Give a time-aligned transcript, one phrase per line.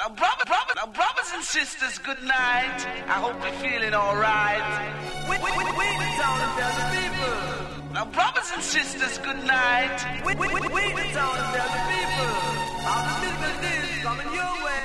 [0.00, 2.80] Now, brother, brother, now, brothers and sisters, good night.
[3.06, 4.64] I hope you're feeling alright.
[5.28, 7.92] We, we, we, we the town tell the people.
[7.92, 10.24] Now, brothers and sisters, good night.
[10.24, 12.32] We, we, we, we the town tell the people.
[12.88, 14.80] All the business is coming your way.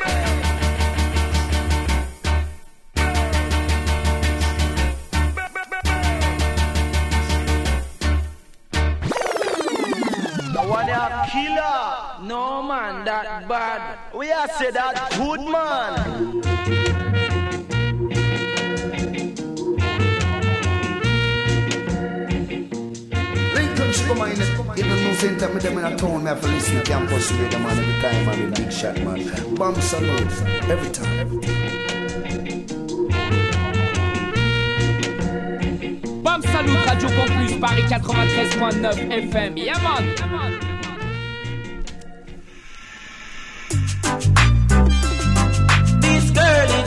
[10.67, 12.04] one killer.
[12.21, 13.99] No man, that bad.
[14.15, 16.41] We are say that good man.
[24.07, 24.31] Come on,
[24.77, 27.59] even no same time, them in a town, me have to listen to campus radio,
[27.59, 29.55] man, every time, man, big shot, man.
[29.55, 30.31] Bomb salute,
[30.69, 31.19] every time.
[31.19, 31.65] Every time.
[36.25, 39.57] Bam Salut Radio Campus Paris 93.9 FM.
[39.57, 40.03] Yeah man.
[40.59, 40.64] This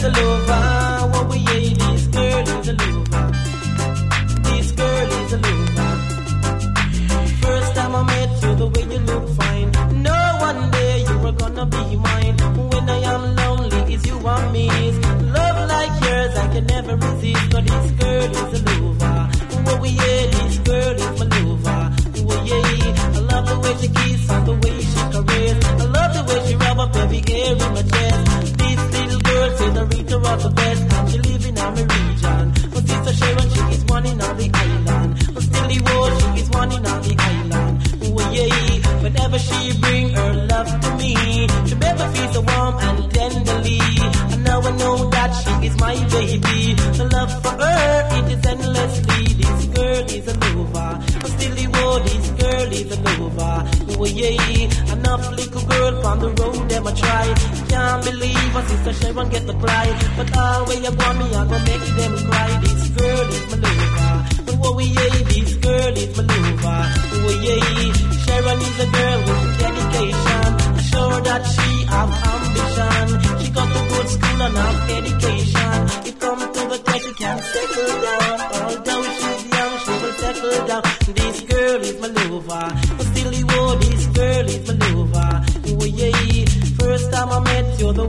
[0.04, 1.08] lover.
[1.12, 1.38] What we
[1.74, 3.32] this girl is a lover.
[4.44, 5.90] This girl is a lover.
[7.42, 9.72] First time I met you, the way you look fine.
[10.48, 12.36] One day you gonna be mine.
[12.70, 14.68] When I am lonely, it's you and me.
[15.36, 17.50] Love like yours, I can never resist.
[17.50, 18.67] This girl is a.
[30.28, 32.44] was the best, and she live in our region.
[32.72, 35.10] But sister Sharon, she is one in on the island.
[35.48, 37.74] Still the world, she is one in on the island.
[38.04, 41.14] Oh yeah, whenever she bring her love to me,
[41.68, 43.80] she make me feel so warm and tenderly.
[44.32, 46.74] And now I know that she is my baby.
[46.98, 49.24] The love for her, it is endlessly.
[49.40, 50.90] This girl is a lover.
[51.34, 53.56] Still the world, this girl is a lover.
[53.98, 55.24] Oh yeah, enough
[55.68, 57.26] girl on the road, them I try.
[57.68, 59.96] Can't believe my sister Sharon get the pride.
[60.16, 62.50] But all way you want me, I'm gonna make them cry.
[62.64, 64.12] This girl is my lover.
[64.64, 66.80] Oh yeah, this girl is my lover.
[67.14, 67.92] Oh yeah,
[68.24, 70.44] Sharon is a girl with dedication.
[70.88, 73.06] Sure that she have ambition.
[73.40, 75.76] She got to good school and have education.
[76.08, 78.36] It come to the test, she can settle down.
[78.58, 79.27] Although she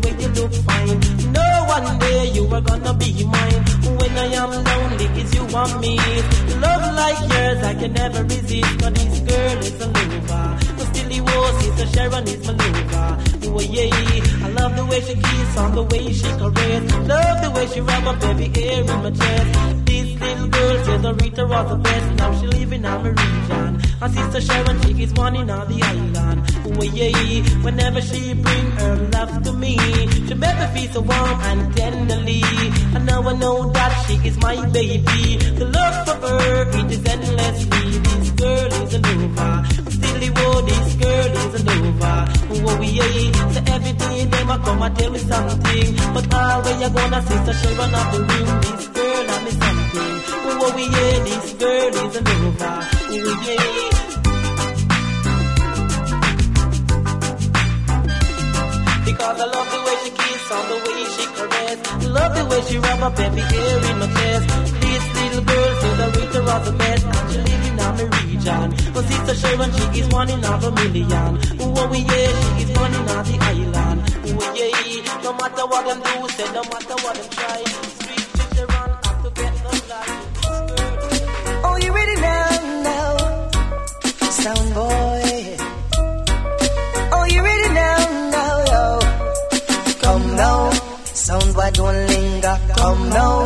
[0.01, 0.99] way you look fine.
[1.33, 3.63] No one day you were gonna be mine.
[3.99, 5.97] When I am lonely, it's you want me.
[6.59, 8.79] Love like yours, I can never resist.
[8.79, 10.57] Cause this girl is a lover.
[10.77, 13.38] But still, oh, sister Sharon is my lover.
[13.51, 16.83] Oh yeah, I love the way she kiss on the way she caress.
[17.07, 19.85] Love the way she rub my baby hair in my chest.
[19.85, 22.15] This little girl says the Rita was the best.
[22.17, 23.81] Now she living in my region.
[24.01, 26.39] And sister Sharon, she is one in all the island.
[26.65, 29.77] Oh yeah, whenever she bring her love to me,
[30.27, 32.43] she make me feel so warm and tenderly.
[32.95, 35.38] And now I know that she is my baby.
[35.57, 37.97] The love for her, it is endlessly.
[37.97, 39.88] This girl is a lover
[40.19, 42.18] the world this girl isn't over.
[42.63, 45.96] What we ain't, so every day they might come and tell me something.
[46.13, 48.50] But always you're gonna see that she run up the ring.
[48.63, 50.13] This girl, I me something.
[50.59, 52.75] What we ain't, this girl isn't over.
[53.09, 53.98] What we ain't.
[59.19, 61.78] Because I love the way she kiss on the way she caress.
[62.07, 64.47] Love the way she rub up every hair in my chest.
[64.80, 67.03] This little girl says the Rita was the best.
[67.03, 68.68] And she live in our region.
[68.94, 71.35] But sister Sharon, she is one in a million.
[71.59, 74.00] Oh, yeah, she is one in on the island.
[74.24, 77.59] Oh, yeah, no matter what them do, say no matter what them try.
[78.07, 80.16] Sister Sharon have to get the light.
[81.68, 82.47] Oh, you ready now,
[82.88, 83.51] now,
[84.31, 85.28] sound boy.
[91.49, 92.59] Sound boy, don't linger.
[92.77, 93.43] Come now.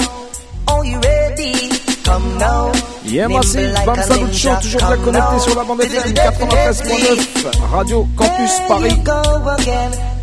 [0.68, 1.70] Oh, you ready?
[2.04, 2.72] Come now.
[3.04, 8.60] Yeah, massive, Bam Salut Show, toujours bien connecté sur la bande FM 93.9, Radio Campus
[8.68, 9.04] Paris.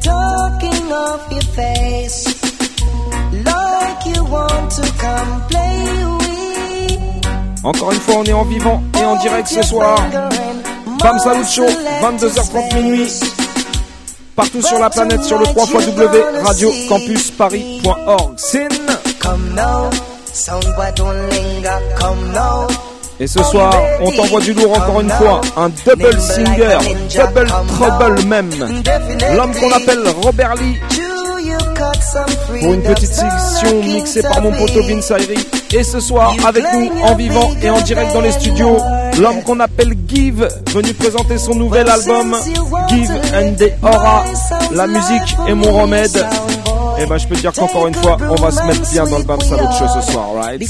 [0.02, 2.24] Talking off your face.
[3.32, 7.64] Like you want to come play with.
[7.64, 9.98] Encore une fois, on est en vivant et en direct ce soir.
[11.02, 11.66] Bam Salut Show,
[12.02, 13.39] 22h30 minuit.
[14.36, 15.66] Partout sur la planète sur le 3
[16.44, 18.38] radiocampusparis.org.
[18.38, 18.68] Sin.
[19.20, 19.90] Come now,
[20.32, 21.78] sound boy, don't linger.
[21.98, 22.66] Come now.
[23.22, 26.78] Et ce soir, on t'envoie du lourd encore une fois, un double singer,
[27.14, 28.50] double trouble même.
[29.36, 30.78] L'homme qu'on appelle Robert Lee.
[32.60, 35.46] Pour une petite section mixée par mon Vince Ayri.
[35.72, 38.76] Et ce soir, avec nous, en vivant et en direct dans les studios,
[39.18, 42.36] l'homme qu'on appelle Give, venu présenter son nouvel album,
[42.88, 44.24] Give and the Aura.
[44.72, 46.16] La musique est mon remède.
[46.98, 49.18] Et eh ben, je peux dire qu'encore une fois, on va se mettre bien dans
[49.18, 50.60] le Bam Salut Show ce soir, right?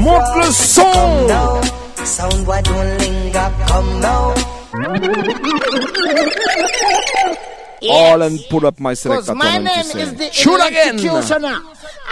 [0.00, 0.82] Monte le son!
[7.80, 8.12] Yes.
[8.12, 9.34] All and pull up my selector.
[9.34, 11.60] My name is the Shoot executioner,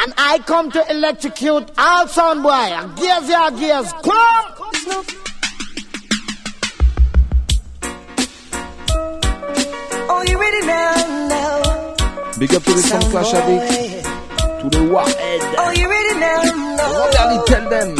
[0.02, 2.68] and I come to electrocute all sound boy.
[2.96, 4.54] Gears, yeah, gears, come.
[10.10, 10.94] Oh, you ready now?
[11.28, 12.32] now.
[12.38, 15.40] Big up to the Sound Clash avec to the Warhead.
[15.58, 16.42] Oh, you ready now?
[16.76, 17.28] now.
[17.28, 17.96] Really tell them.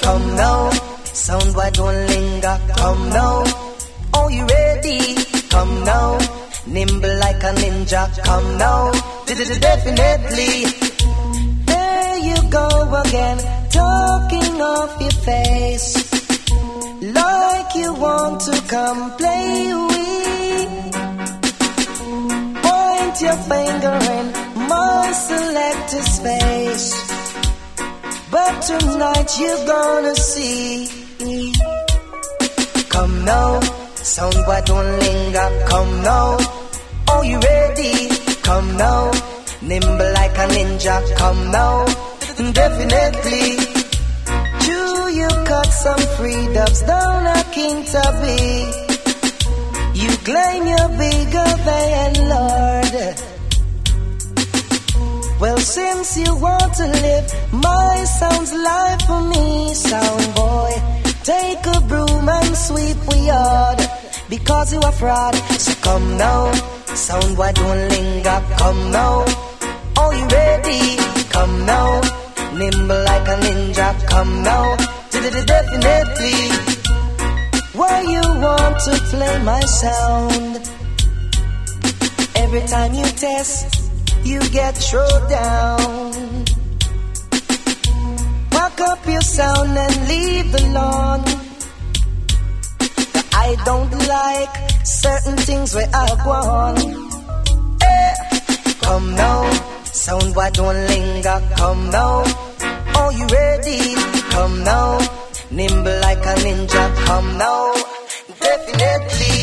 [0.00, 0.70] Come now,
[1.04, 2.58] sound boy don't linger.
[2.76, 3.44] Come now.
[4.14, 5.14] Oh, you ready?
[5.50, 6.41] Come now.
[6.66, 8.92] Nimble like a ninja, come now.
[9.26, 10.64] Definitely.
[11.66, 12.68] There you go
[13.04, 13.38] again,
[13.70, 15.96] talking off your face.
[17.02, 20.94] Like you want to come play with.
[22.62, 24.26] Point your finger in
[24.68, 26.94] my selector's face.
[28.30, 31.52] But tonight you're gonna see.
[32.88, 36.36] Come now Sound boy don't linger, come now.
[37.08, 38.08] Oh, you ready?
[38.42, 39.12] Come now.
[39.62, 41.84] Nimble like a ninja, come now.
[42.52, 43.56] Definitely.
[44.66, 48.72] Do you cut some free dubs down a King Tubby?
[49.94, 53.22] You claim you're bigger than Lord.
[55.40, 61.01] Well, since you want to live my sound's life for me, sound boy.
[61.24, 63.78] Take a broom and sweep we yard
[64.28, 65.34] because you are fraud.
[65.58, 66.52] So come now,
[66.94, 68.42] sound why don't linger.
[68.58, 69.24] Come now,
[69.98, 70.96] are you ready?
[71.30, 72.00] Come now,
[72.58, 74.08] nimble like a ninja.
[74.08, 74.76] Come now,
[75.46, 76.38] definitely.
[77.78, 80.70] Why you want to play my sound?
[82.34, 83.92] Every time you test,
[84.24, 86.41] you get thrown down.
[88.84, 91.20] Up your sound and leave the lawn.
[93.32, 96.80] I don't like certain things where I want.
[97.82, 98.14] Eh.
[98.82, 99.50] Come now,
[99.84, 101.40] sound why don't linger.
[101.56, 102.24] Come now,
[102.96, 103.94] are you ready?
[104.30, 104.98] Come now,
[105.50, 106.84] nimble like a ninja.
[107.06, 107.72] Come now,
[108.40, 109.41] definitely.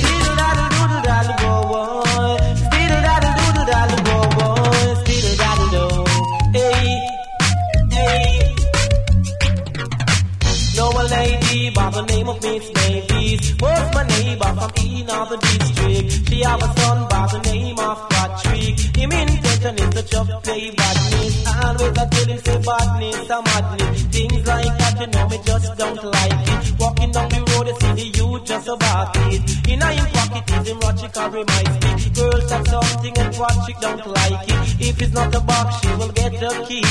[11.91, 13.55] The name of Miss Davies.
[13.61, 14.71] Was my neighbor from
[15.09, 16.29] another district.
[16.29, 18.79] She have a son by the name of Patrick.
[18.95, 21.47] Him intention is to chop play badness.
[21.47, 24.03] Always I tell him say badness, I'm madness.
[24.03, 26.79] Things like that, you know me just don't like it.
[26.79, 29.67] Walking down the you see the youth just about it.
[29.69, 32.13] In a him pocket is him watch carry my stick.
[32.15, 34.87] Girls have something and Patrick don't like it.
[34.89, 36.83] If it's not a box, she will get the key.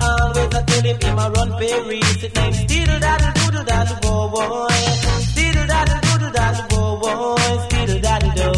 [0.00, 2.22] Always I tell him him a run Paris.
[2.24, 4.68] It name still that do do that boy boy.
[5.32, 7.56] Still that do do that boy.
[7.68, 8.50] Still that do.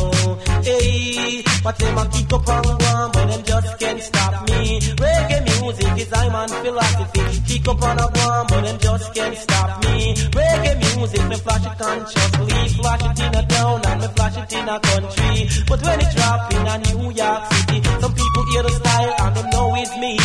[0.67, 4.81] Hey, but them a kick up on, but them just can't stop me.
[4.81, 7.23] Reggae music is I'm on philosophy.
[7.47, 9.82] Kick up and a go on, but them just can't stop me.
[11.03, 12.69] Music, me flash it consciously.
[12.79, 15.49] Flash it in a town and me flash it in a country.
[15.67, 19.37] But when it drop in a New York City, some people hear the style and
[19.37, 20.17] them know it's me.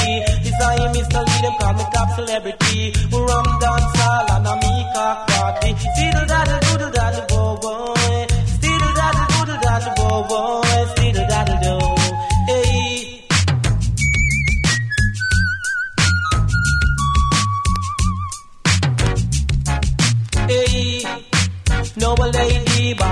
[0.43, 1.25] This I am Mr.
[1.25, 2.93] Lee, them call me top celebrity.
[3.09, 3.96] Rum dance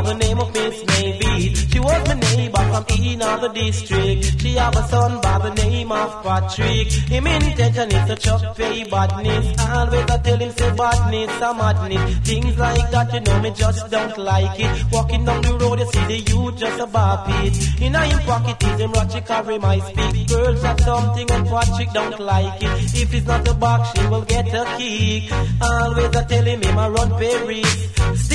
[0.06, 1.56] the name of Miss Maybe.
[1.56, 4.42] She was my neighbor from another district.
[4.42, 6.92] She have a son by the name of Patrick.
[7.14, 9.46] Him intention is to chop pay badness.
[9.60, 12.18] Always I tell him say badness, a madness.
[12.20, 14.92] Things like that, you know me just don't like it.
[14.92, 17.82] Walking down the road, you see the youth just a bop it.
[17.82, 20.28] In him pocket is him ratchet carry my speak.
[20.28, 23.02] Girls have something and Patrick don't like it.
[23.02, 25.32] If it's not a box, she will get a kick.
[25.62, 27.96] Always I tell him him a run Paris.
[28.24, 28.35] Still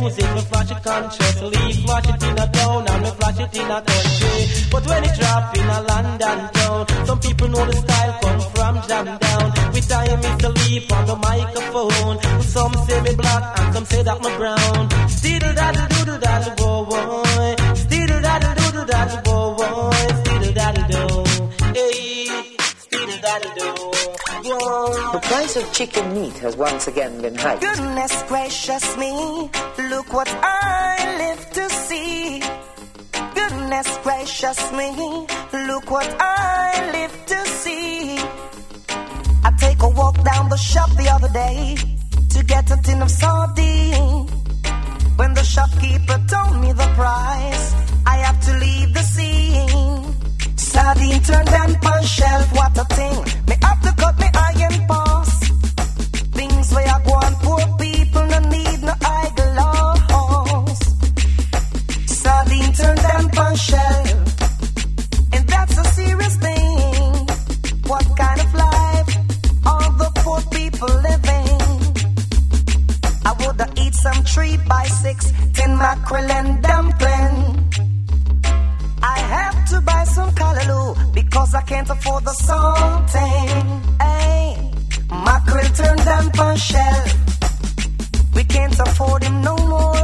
[0.00, 1.72] music, me flash it consciously.
[1.84, 4.40] Flash it in a town and me flash it in a country.
[4.72, 8.74] But when it drop in a London town, some people know the style come from
[8.88, 9.46] jam down.
[9.72, 12.16] With time is the leap on the microphone.
[12.42, 15.08] Some say me black and some say that me brown.
[15.08, 17.29] Still daddle doodle daddle boy, boy.
[25.12, 27.62] The price of chicken meat has once again been hiked.
[27.62, 29.10] Goodness gracious me,
[29.90, 32.40] look what I live to see.
[33.34, 35.26] Goodness gracious me,
[35.66, 38.18] look what I live to see.
[39.42, 41.76] I take a walk down the shop the other day
[42.28, 44.28] to get a tin of sardine.
[45.16, 47.74] When the shopkeeper told me the price,
[48.06, 50.14] I have to leave the scene.
[50.56, 53.24] Sardine turned down on shelf, what a thing.
[53.48, 53.99] Me and are the
[81.14, 83.99] because I can't afford the salting.
[85.74, 87.04] Turn them on shell.
[88.34, 89.99] We can't afford him no more.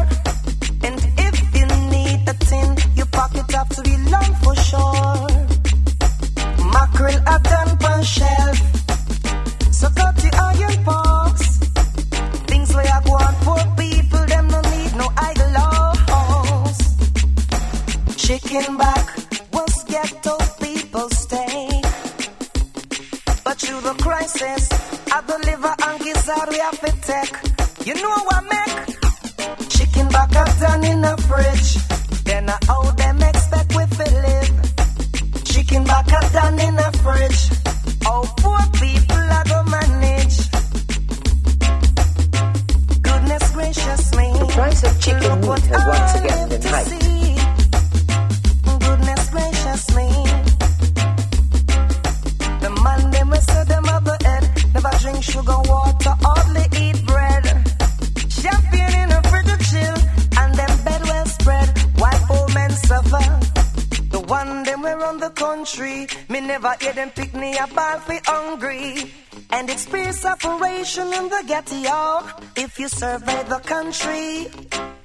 [71.47, 72.23] Ghetto
[72.57, 74.49] if you survey the country.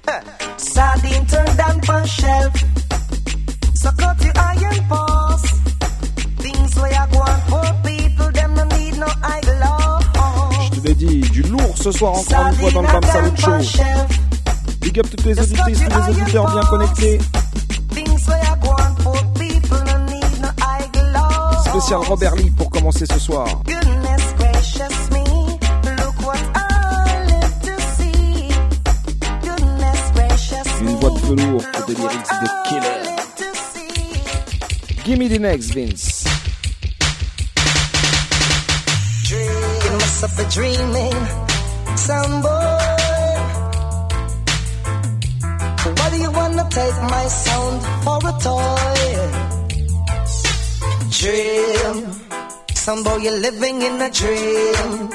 [0.06, 0.20] Huh.
[0.56, 2.54] Sardine turned down on shelf.
[3.74, 5.42] So cut your iron pass.
[6.38, 10.74] Things where I go on poor people, them no need no eyeglass.
[10.74, 13.36] Je te l'ai dit, du lourd ce soir encore une fois dans le Bam Salut
[13.36, 13.82] Show.
[14.80, 17.18] Big up toutes les auditrices, tous les auditeurs bien connectés.
[21.64, 23.46] Spécial Robert Lee pour commencer ce soir.
[31.32, 33.00] Me, velours pour des lyrics de killer.
[33.72, 35.04] see.
[35.04, 36.24] Gimme the next, Vince.
[39.30, 41.14] You must dreaming,
[41.96, 42.78] some boy.
[45.96, 48.96] Why do you wanna take my sound for a toy?
[51.10, 52.12] Dream,
[52.74, 55.10] some boy you're living in a dream.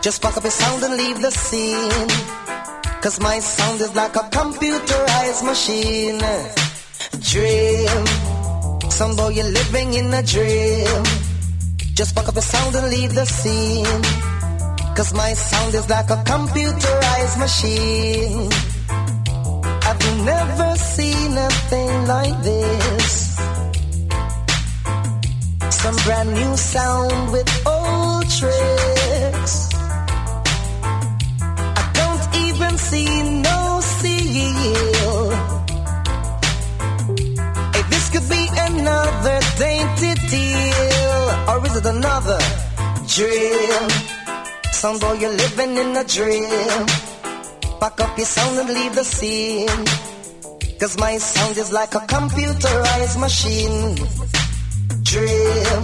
[0.00, 2.39] Just pack up your sound and leave the scene.
[3.02, 6.20] Cause my sound is like a computerized machine.
[7.32, 8.06] Dream,
[8.90, 11.04] some boy you're living in a dream.
[11.94, 14.02] Just fuck up the sound and leave the scene.
[14.94, 18.50] Cause my sound is like a computerized machine.
[19.88, 23.36] I've never seen a thing like this.
[25.70, 28.99] Some brand new sound with old tricks.
[41.80, 42.38] It another
[43.08, 43.88] dream?
[44.72, 46.86] Some boy, you're living in a dream.
[47.80, 49.84] Pack up your sound and leave the scene.
[50.78, 53.96] Cause my sound is like a computerized machine.
[55.02, 55.82] Dream.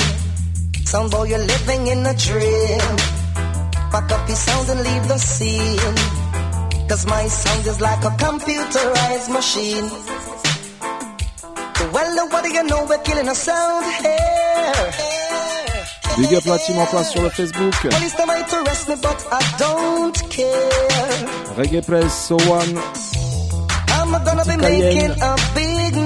[0.84, 2.80] Some boy, you're living in a dream.
[3.92, 5.96] Pack up your sound and leave the scene.
[6.90, 9.88] Cause my sound is like a computerized machine.
[11.90, 12.84] Well, what do you know?
[12.86, 15.15] We're killing a sound here.
[16.16, 17.74] Big up la team en place sur le Facebook.
[21.56, 22.74] Reggae Press, So One.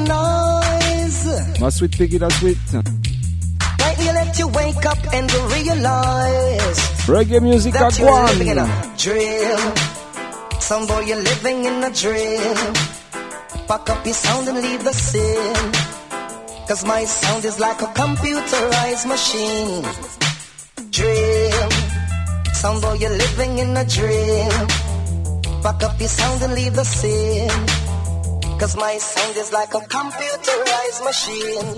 [0.06, 0.60] noise
[1.60, 2.56] my sweet Piggy, that's sweet.
[7.06, 8.28] Reggae music at one.
[10.60, 12.74] Some boy you're living in a dream.
[13.68, 15.89] Pack up your sound and leave the scene.
[16.70, 19.82] Cause my sound is like a computerized machine.
[20.92, 21.70] Dream.
[22.54, 24.52] Some boy you're living in a dream.
[25.64, 27.50] Pack up your sound and leave the scene.
[28.60, 31.70] Cause my sound is like a computerized machine.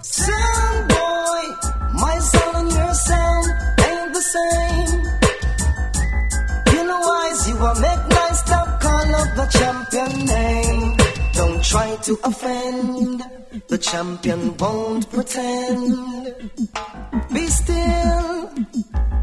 [0.00, 1.42] Sound boy,
[1.92, 3.46] my sound and your sound
[3.86, 4.92] ain't the same.
[6.72, 10.99] You know wise, you are make nice stop call up the champion name.
[11.70, 13.22] Try to offend,
[13.68, 16.34] the champion won't pretend.
[17.32, 18.50] Be still,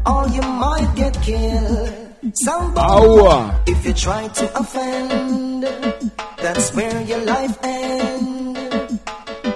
[0.06, 1.92] or you might get killed.
[2.32, 5.64] Sound boy, if you try to offend,
[6.38, 8.98] that's where your life ends.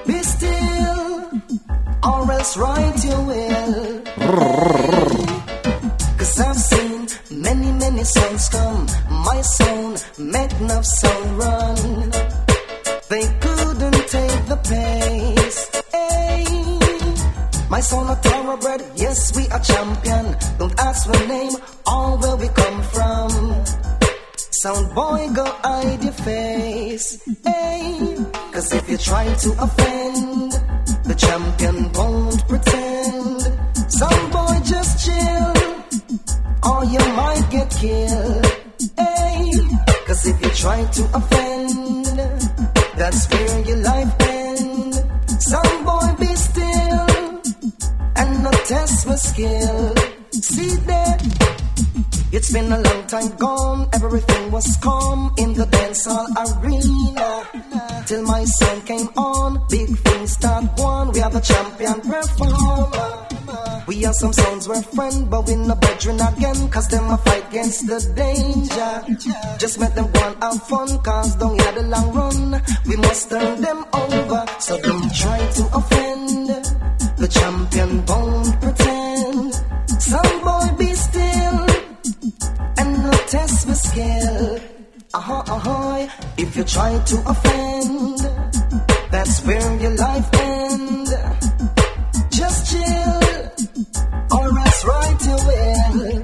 [0.06, 1.30] Be still,
[2.04, 4.02] or else right you will.
[6.18, 7.08] Cause I've seen
[7.40, 8.86] many, many songs come.
[9.08, 12.51] My sound make enough sound run.
[13.12, 15.60] They couldn't take the pace.
[15.92, 17.68] Hey.
[17.68, 20.34] My son a thoroughbred, yes we are champion.
[20.56, 21.52] Don't ask for name
[21.86, 23.30] or where we come from.
[24.62, 27.20] Sound boy, go hide your face.
[27.44, 28.16] Hey,
[28.50, 30.52] cause if you try to offend,
[31.04, 33.40] the champion won't pretend.
[33.92, 35.52] Sound boy, just chill,
[36.64, 38.46] or you might get killed.
[38.96, 39.52] Hey,
[40.06, 42.01] cause if you try to offend,
[43.02, 44.96] that's where your life ends.
[45.50, 47.06] Sound boy, be still
[48.20, 49.94] and not test my skill.
[50.30, 51.18] See that?
[52.30, 58.04] It's been a long time gone, everything was calm in the dancehall arena.
[58.06, 61.10] Till my son came on, big things start one.
[61.12, 63.31] We have a champion performer.
[63.92, 67.46] We have some sounds we're friend, but we no bedroom again, cause them a fight
[67.50, 69.58] against the danger.
[69.58, 72.62] Just make them go and have fun, cause don't hear the long run.
[72.86, 76.48] We must turn them over, so don't try to offend.
[77.20, 79.54] The champion won't pretend.
[80.00, 81.66] Some boy be still
[82.78, 84.60] and not test my skill.
[85.12, 86.08] Uh-huh, uh-huh.
[86.38, 88.18] If you try to offend,
[89.10, 91.71] that's where your life end.
[94.84, 96.22] Right you will.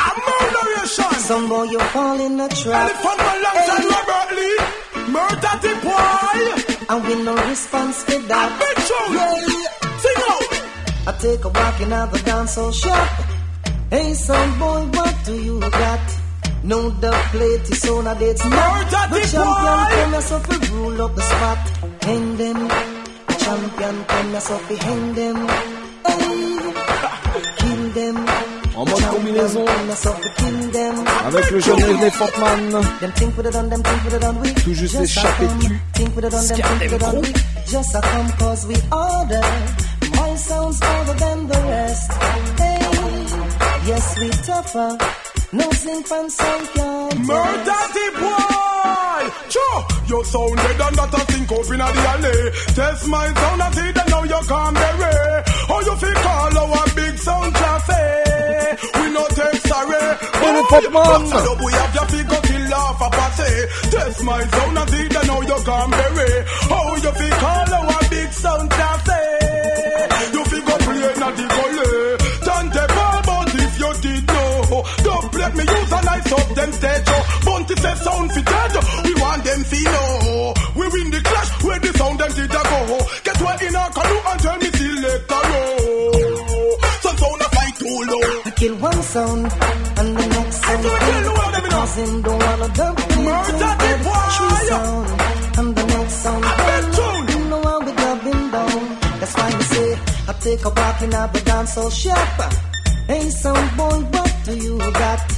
[0.00, 1.12] A murderation.
[1.28, 2.90] Some boy you fall in a trap.
[2.90, 4.58] Elephant alongside Robert Lee.
[5.14, 6.38] Murder the boy.
[6.90, 8.48] And we no response to that.
[8.60, 9.04] Big show.
[9.16, 9.40] Yeah.
[10.02, 10.50] Sing out.
[11.06, 13.08] I take a walk in the dance so shop.
[13.90, 16.20] Hey, some boy, what do you got?
[16.64, 21.02] No, the plate is on a date Murder The the champion come up and rule
[21.02, 21.58] up the spot.
[22.02, 22.93] Hang them.
[23.44, 23.96] Champion
[24.76, 25.36] hang them.
[27.58, 28.16] Kill them.
[28.74, 29.64] En mode combinaison
[31.26, 32.82] avec le jeune René Fortman.
[34.64, 35.58] Tout juste échappé come.
[35.58, 35.80] de cul.
[35.92, 37.32] Think with it on them, think with it on we.
[37.70, 39.42] Just a come cause we order.
[40.16, 42.12] My sounds other than the rest.
[42.58, 42.78] Hey,
[43.86, 44.96] yes we tougher.
[45.52, 48.74] No sing fan sound can't Murder the boy.
[50.14, 52.38] Your sound dead and that a think up in the alley.
[52.70, 55.14] Test my sound and see that now you can't bury.
[55.74, 57.88] Oh, you feel call our big sound class.
[57.90, 58.76] Eh?
[58.94, 60.06] We no take sorry.
[60.38, 61.10] Boy, Fortman.
[61.18, 63.54] Buffalo, we have your figure kill off a party.
[63.90, 66.30] Test my sound and see that now you can't bury.
[66.70, 69.08] Oh, you feel call our big sound class.
[69.10, 70.30] Eh?
[70.30, 71.90] You figure play na the gully.
[72.46, 77.02] Tante but if you did know, don't let me use a nice up them stage.
[77.10, 77.22] oh.
[77.50, 78.46] Bunty say sound fit
[79.34, 80.54] want them feel know.
[80.78, 82.78] We win the clash where the sound them did a go.
[82.94, 83.04] Oh.
[83.24, 86.76] Get what in our canoe and turn the selector row.
[87.04, 88.26] Some sound a fight too low.
[88.48, 89.44] I kill one sound
[89.98, 91.82] and the next sound do it, kill the one, let me know.
[91.84, 94.28] Cause him don't wanna dump me Murder the boy.
[94.70, 95.08] Sound
[95.58, 97.24] and the next sound I bet tune.
[97.32, 98.82] You know how we dub him down
[99.20, 99.90] That's why we say
[100.28, 102.40] I take a walk in the dance so sharp
[103.08, 105.33] Hey sound boy what do you got?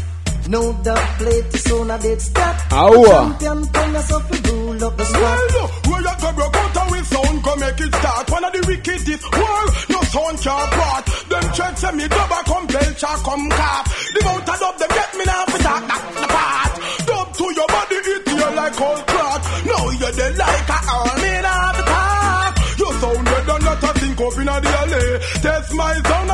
[0.48, 3.18] No the plate is on a dead stop Aua.
[3.18, 6.76] Champion come us up to rule up the spot Well, where you go broke out
[6.76, 8.30] and we sound come make it start.
[8.30, 11.04] One of the wickedest world, no sound can't part.
[11.26, 13.86] Them checks say me double come belch or come cough.
[14.14, 16.72] The mouth of dub them get me now for talk that the part.
[17.10, 19.40] Dub to your body it you like old clock.
[19.66, 22.52] Now you're the like a army now the talk.
[22.78, 25.06] You sound red and not a think up in the alley.
[25.42, 26.25] Test my sound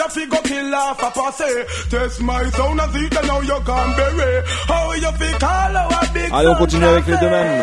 [0.00, 1.64] just fi kill off a posse.
[1.90, 4.42] Test my sound and see that now you can't bury.
[4.70, 7.62] How you fi call our big Allez, on continue avec les deux mêmes.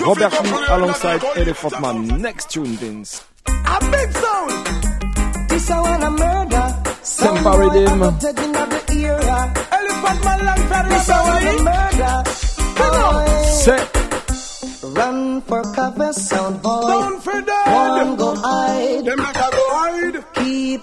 [0.00, 2.20] Robert Smith alongside Elephant Man.
[2.20, 3.22] Next tune, Vince.
[3.46, 4.50] A big sound.
[5.48, 6.66] This I wanna murder.
[7.02, 8.02] Sempa Redeem.
[9.72, 12.14] Elephant Man long for This I wanna murder.
[12.78, 13.24] Come on.
[14.94, 16.88] Run for cover, sound boy.
[16.88, 17.40] Sound for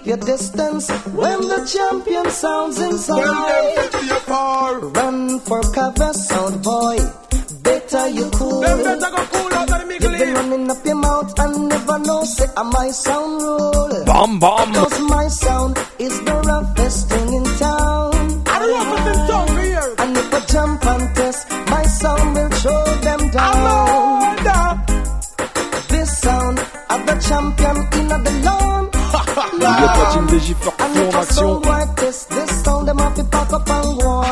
[0.02, 3.74] Keep your distance when the champion sounds Them them inside.
[3.76, 4.08] fifty.
[4.98, 6.98] Run for cover, sound boy.
[7.62, 8.60] Better you cool.
[8.62, 11.98] Them better go cool out of the You've been running up your mouth and never
[12.00, 14.04] know say I my sound rule.
[14.04, 14.74] Bam Bam.
[14.74, 18.42] Cause my sound is the roughest thing in town.
[18.48, 19.94] I don't know if it's tongue here.
[19.98, 24.31] And if I jump and test, my sound will show them down.
[33.16, 34.24] To pack up and go on.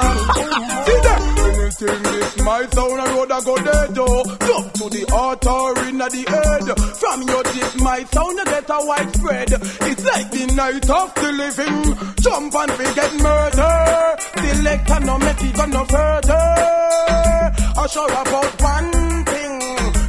[0.87, 1.21] See that?
[1.41, 4.25] Anything this my sound, I road I go dead oh.
[4.47, 6.67] Jump to the altar in the head.
[6.97, 9.53] From your this my sound, you get a widespread.
[9.53, 11.79] It's like the night of the living.
[12.21, 14.01] Jump and forget murder.
[14.61, 16.45] Select and no make it go no further.
[17.81, 19.59] I sure about one thing.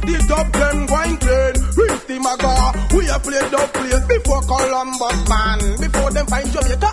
[0.06, 1.16] The dub them wine
[1.74, 1.88] clean.
[1.88, 2.52] Rinse the maga.
[2.96, 5.58] We have played dub place before Columbus man.
[5.80, 6.92] Before them find Jamaica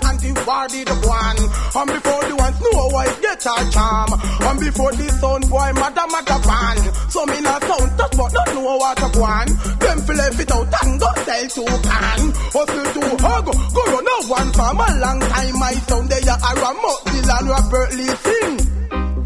[0.69, 1.39] did the one.
[1.75, 4.09] And before the ones know why get a charm.
[4.13, 6.77] And before the sound boy mother mother ban.
[7.09, 9.47] So me not sound touch but not know what to go on.
[9.79, 12.21] Them feel it out and go sell to can.
[12.53, 13.45] Hustle to hug.
[13.45, 15.59] Go run a one from a long time.
[15.59, 18.55] My sound they are a Ramot Dylan Robert Lee sing.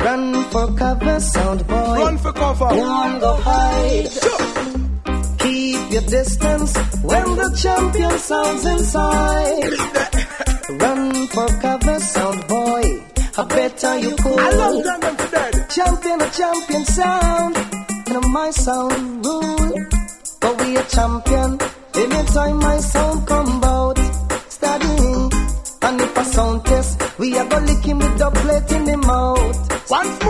[0.04, 1.76] Run for cover, sound boy.
[1.76, 2.66] Run for cover.
[2.66, 4.12] One go hide.
[4.12, 4.93] Sure.
[5.64, 6.76] Keep your distance
[7.10, 9.74] when the champion sounds inside.
[10.82, 12.84] Run for cover, sound boy.
[13.38, 14.40] I bet better you cool.
[14.40, 15.68] I love them for.
[15.76, 17.56] Champion, a champion sound.
[18.08, 19.74] You know my sound rule.
[20.42, 21.52] But we a champion.
[21.96, 23.98] Anytime my sound come out,
[24.50, 25.32] studying.
[25.82, 28.98] And if a sound test, we are gonna lick him with the plate in the
[28.98, 29.90] mouth.
[29.90, 30.23] More,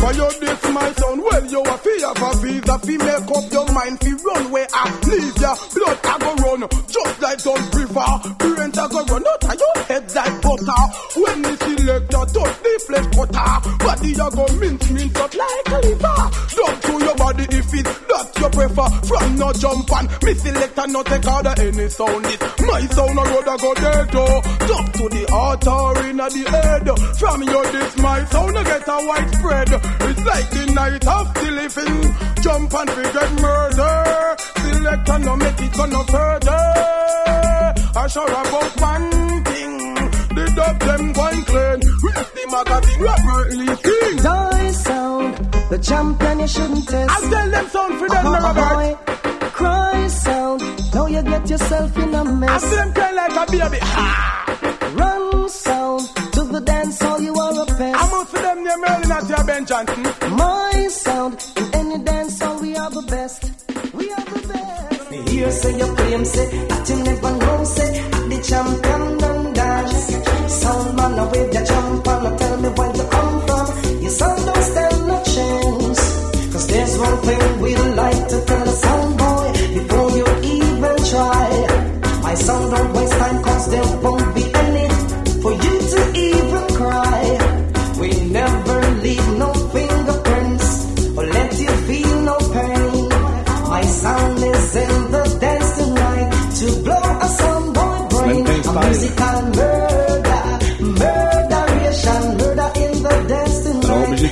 [0.00, 3.72] for your this my son, well, you a fear for visa, fi make up your
[3.72, 5.56] mind, fi run where I leave ya.
[5.74, 8.10] Blood I go run, just like Don River.
[8.38, 10.82] Parents I go run out of your head like butter.
[11.18, 15.78] When the selector touch the flesh cutter, body I go mince, mince up like a
[15.86, 16.48] liver.
[16.58, 18.88] Don't to your body if it's that you prefer.
[19.06, 22.26] From no jump and me selector no take order any sound.
[22.26, 24.42] It my sound a road I go dead oh.
[24.66, 26.86] Jump to the altar in the head.
[27.18, 29.87] From your this my sound I get a widespread.
[30.08, 31.96] It's like the night of the living.
[32.42, 34.36] Jump and forget murder.
[34.56, 36.62] Select and no make it go no further.
[37.96, 39.10] I sure about one
[39.44, 39.94] thing.
[40.36, 41.80] The dub them going clean.
[42.04, 44.16] Rest the magazine Robert Lee King.
[44.22, 45.34] Die sound,
[45.70, 47.10] the champion you shouldn't test.
[47.10, 49.52] I tell them sound for them Uh-huh, Robert.
[49.52, 50.62] Cry sound,
[50.94, 52.50] now you get yourself in a mess.
[52.50, 53.78] I see them cry like a baby.
[53.82, 54.94] Ha!
[54.94, 55.48] Run
[56.58, 58.14] the dance hall you are a I'm pest.
[58.14, 60.02] out for them near Merlin at your Ben Johnson.
[60.36, 63.40] My sound, in any dance hall we are the best.
[63.94, 65.10] We are the best.
[65.10, 69.52] Me hear say you claim say, that you never know say, at the champion done
[69.54, 70.02] dance.
[70.62, 73.66] Sound man away the jump and tell me where you come from.
[74.02, 76.00] Your sound don't stand no chance.
[76.52, 79.46] Cause there's one thing we like to tell the sound boy
[79.78, 81.46] before you even try.
[82.22, 82.97] My sound don't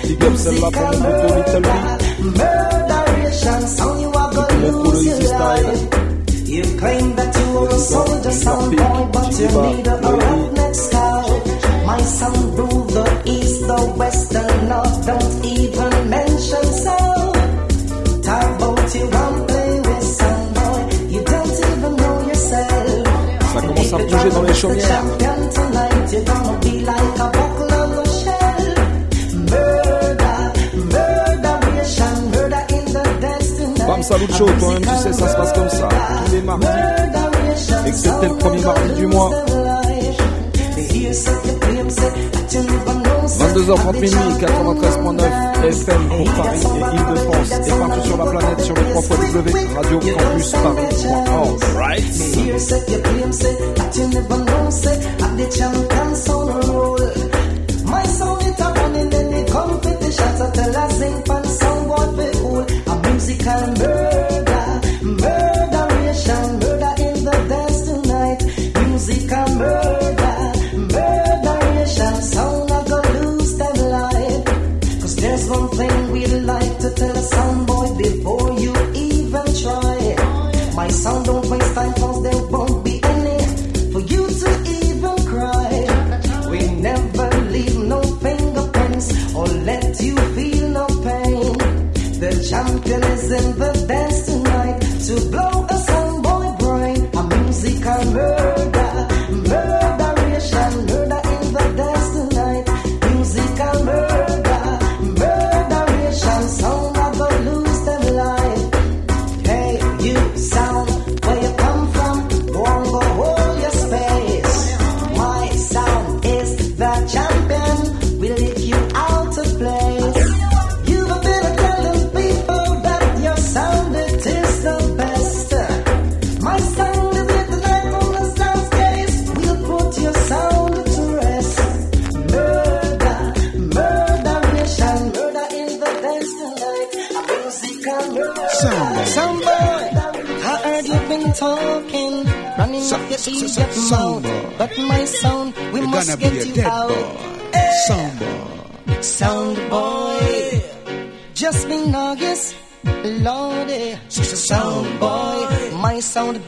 [0.02, 2.36] de pick up pour mon poteau Little.
[2.36, 5.82] Murderation, sound you are gonna lose your life.
[6.46, 11.42] You claim that you are a soldier, sound boy, but you need a roughneck scout.
[11.86, 17.34] My son rule the east, the west, the north, don't even mention sound.
[18.24, 20.80] Talk about you and play with sound boy,
[21.12, 23.06] you don't even know yourself.
[23.54, 25.04] Ça commence à bouger dans les chaumières.
[34.08, 35.88] Salut Show quand même, tu sais, ça se passe comme ça.
[35.88, 36.66] Tous les mardis,
[37.86, 39.30] excepté le premier mardi du mois.
[43.26, 48.82] 22h30 minuit, 93.9 FM pour Paris et Île-de-France et partout sur la planète sur le
[48.82, 51.64] 3 W Radio Campus Paris.org.
[51.76, 52.06] Right.
[63.16, 63.95] Musical murder.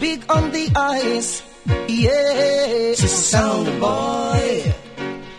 [0.00, 1.42] Big on the ice.
[1.88, 4.74] Yeah, sound boy,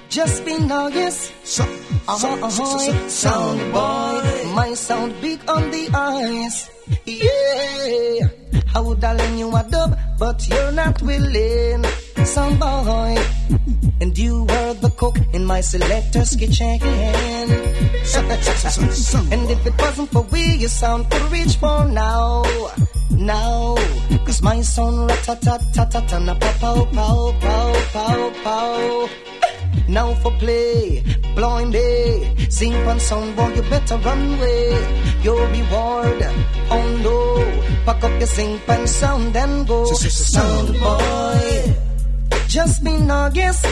[0.10, 1.34] just be August.
[2.08, 3.10] Uh-huh, uh-huh.
[3.10, 6.70] Sound boy, my sound big on the ice.
[7.06, 8.28] Yeah,
[8.76, 11.84] I would have lend you a dub, but you're not willing.
[12.26, 13.18] Sound boy,
[14.02, 16.80] and you were the cook in my selector's kitchen.
[19.32, 22.44] and if it wasn't for we, your sound could reach for now.
[23.20, 23.76] Now,
[24.24, 29.10] cause my sound rat-a-tat-tat-tat na pow pow pow pow pow.
[29.90, 31.04] Now for play,
[31.36, 34.72] blind day, sing one sound boy, you better run away.
[35.20, 36.24] Your reward,
[36.72, 37.20] oh no,
[37.84, 39.84] pack up your sing pan sound and go.
[40.00, 41.76] Sound boy.
[42.48, 43.68] Just be August,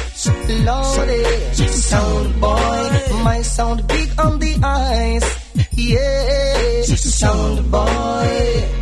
[0.67, 1.23] Lordy.
[1.71, 2.89] Sound boy,
[3.23, 5.29] my sound big on the ice.
[5.71, 8.76] Yeah, sound boy.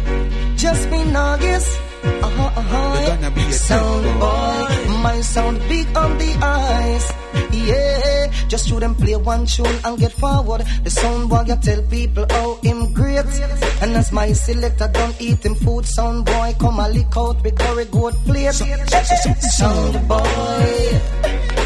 [0.65, 1.79] Just be August.
[2.25, 3.51] Uh-huh, uh-huh.
[3.51, 7.07] Sound boy, my sound big on the ice.
[7.53, 10.65] Yeah, just shoot and play one tune and get forward.
[10.83, 13.25] The sound boy, you tell people how him great.
[13.81, 17.55] And as my selector don't eat him food, sound boy come a lick out with
[17.59, 18.53] curry goat plate.
[18.53, 20.99] Sound boy,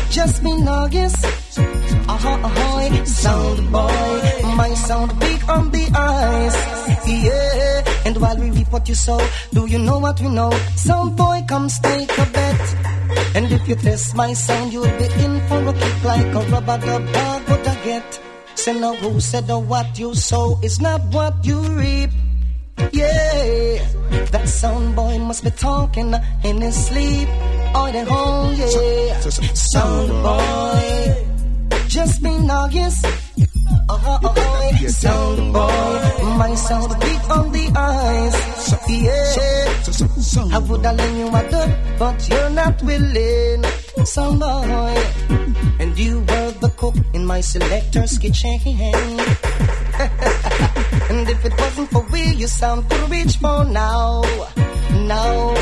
[0.09, 1.25] just be August.
[2.09, 3.05] Uh-huh, uh-huh.
[3.05, 7.07] Sound boy, my sound big on the ice.
[7.07, 7.78] Yeah,
[8.09, 9.19] and while we reap what you sow,
[9.53, 10.49] do you know what we know?
[10.75, 12.65] Sound boy, come take a bet.
[13.35, 16.77] And if you test my sound, you'll be in for a kick like a rubber
[16.85, 18.19] dub dog would I get.
[18.55, 22.09] Say now who said that what you sow is not what you reap.
[22.91, 23.85] Yeah,
[24.33, 26.11] that sound boy must be talking
[26.43, 27.29] in his sleep.
[27.75, 29.19] Oh, the home, yeah.
[29.53, 33.05] Sound boy, just be August.
[33.89, 34.87] Uh-huh, uh-huh.
[34.87, 38.35] Sound boy, my sound big on the eyes.
[38.87, 43.63] Yeah, I would have lent you a dub, but you're not willing.
[44.05, 44.95] Sound boy,
[45.79, 48.59] and you were the cook in my selector's kitchen.
[51.09, 54.21] and if it wasn't for we, your sound could reach for now.
[55.07, 55.55] Now,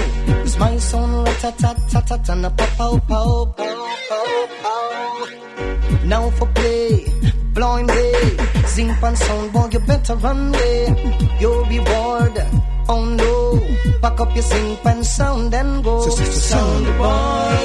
[0.44, 4.88] cause my sound rat-a-tat-tat-tat and a pow pow pow pow pow.
[6.06, 6.87] Now for play,
[7.58, 8.13] blind day,
[8.74, 10.80] sing pan sound boy, you better run away.
[11.41, 12.36] Your reward,
[12.93, 13.36] oh no,
[14.02, 15.96] pack up your sing pan sound and go.
[16.08, 17.58] Sound boy,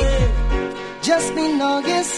[1.03, 2.15] just be August.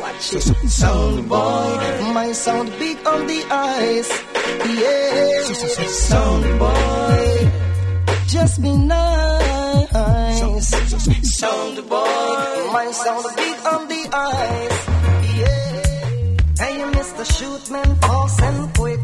[0.00, 0.42] Watch it.
[0.80, 1.68] Sound boy,
[2.16, 4.10] my sound big on the ice.
[4.80, 5.42] Yeah,
[6.08, 7.50] sound boy,
[8.34, 9.86] just be nice.
[11.38, 14.75] Sound boy, my sound big on the ice.
[17.34, 19.00] Yeah, men fast and quick.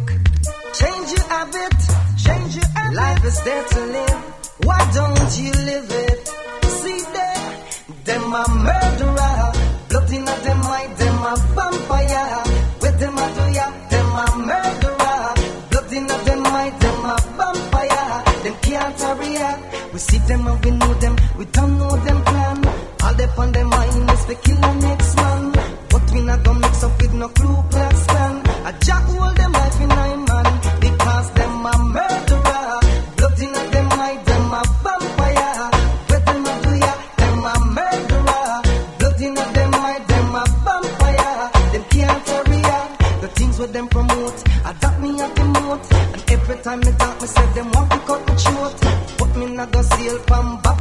[0.79, 1.79] Change your habit,
[2.25, 2.97] change your habit.
[2.97, 4.21] Life is there to live.
[4.65, 6.29] Why don't you live it?
[6.79, 7.45] See there,
[8.05, 9.53] them a murderer.
[9.89, 12.43] Blood in a them eye, them a vampire.
[12.81, 15.35] With them a do ya, them a murderer.
[15.71, 18.43] Blood in a them eye, them a vampire.
[18.45, 19.93] Them can't hurry.
[19.93, 21.17] We see them and we know them.
[21.37, 22.59] We don't know them plan.
[23.03, 25.53] All they on them mind is to kill the next man.
[25.91, 27.82] But we not gonna mix up with no clue.
[28.65, 32.79] A jack them life in nine man because them a murderer.
[33.17, 35.71] Blood in a them eye, them a vampire.
[36.09, 38.63] With them a do ya, them a murderer.
[38.99, 41.51] Blood in a them eye, them a vampire.
[41.73, 43.21] Them can't hurry up.
[43.23, 45.93] The things with them promote, I got me at the moat.
[46.15, 48.75] And every time me talk, me say them want to cut me short.
[49.19, 50.72] But me not go sail from Babylon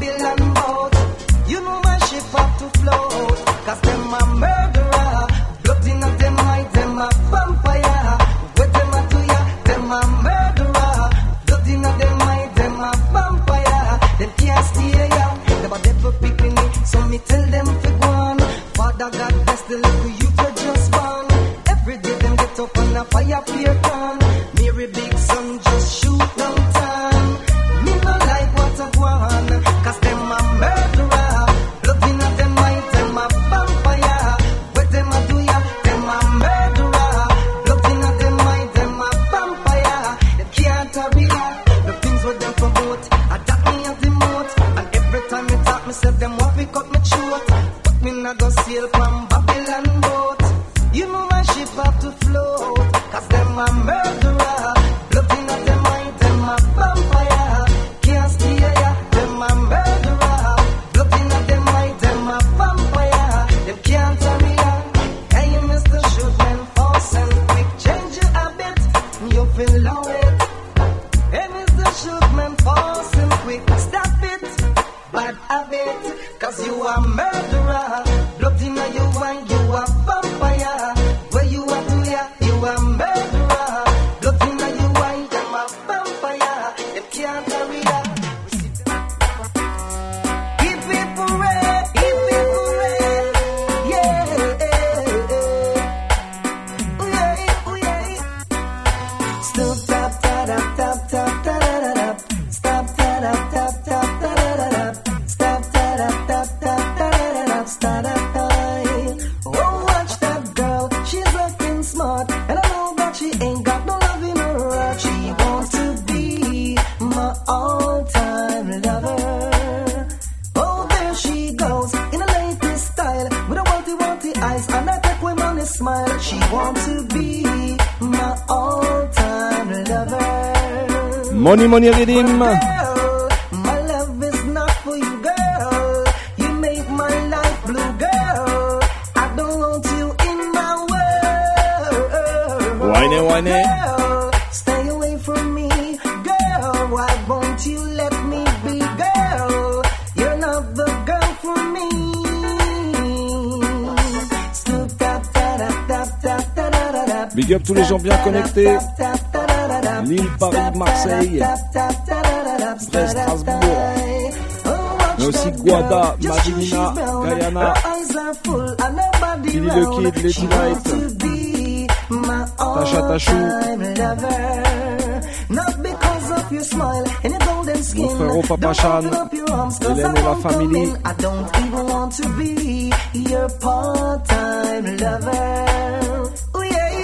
[177.95, 180.93] mon frérot Papa Chan, Hélène et la famille.
[181.05, 186.31] I don't even want to be your part-time lover.
[186.53, 187.03] Oh yeah.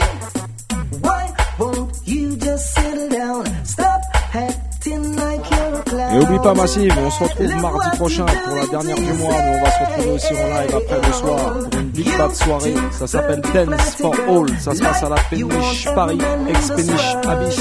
[1.01, 3.45] Why won't you just settle down?
[3.65, 4.01] Stop
[4.33, 6.15] acting like you're a clown.
[6.15, 9.59] Et oublie pas Massive, on se retrouve mardi prochain pour la dernière du mois, mais
[9.59, 12.73] on va se retrouver aussi en live après le soir pour une big bad soirée.
[12.91, 16.19] Ça s'appelle Dance for All, ça se passe à la Péniche Paris,
[16.49, 17.59] ex-Péniche Abyss,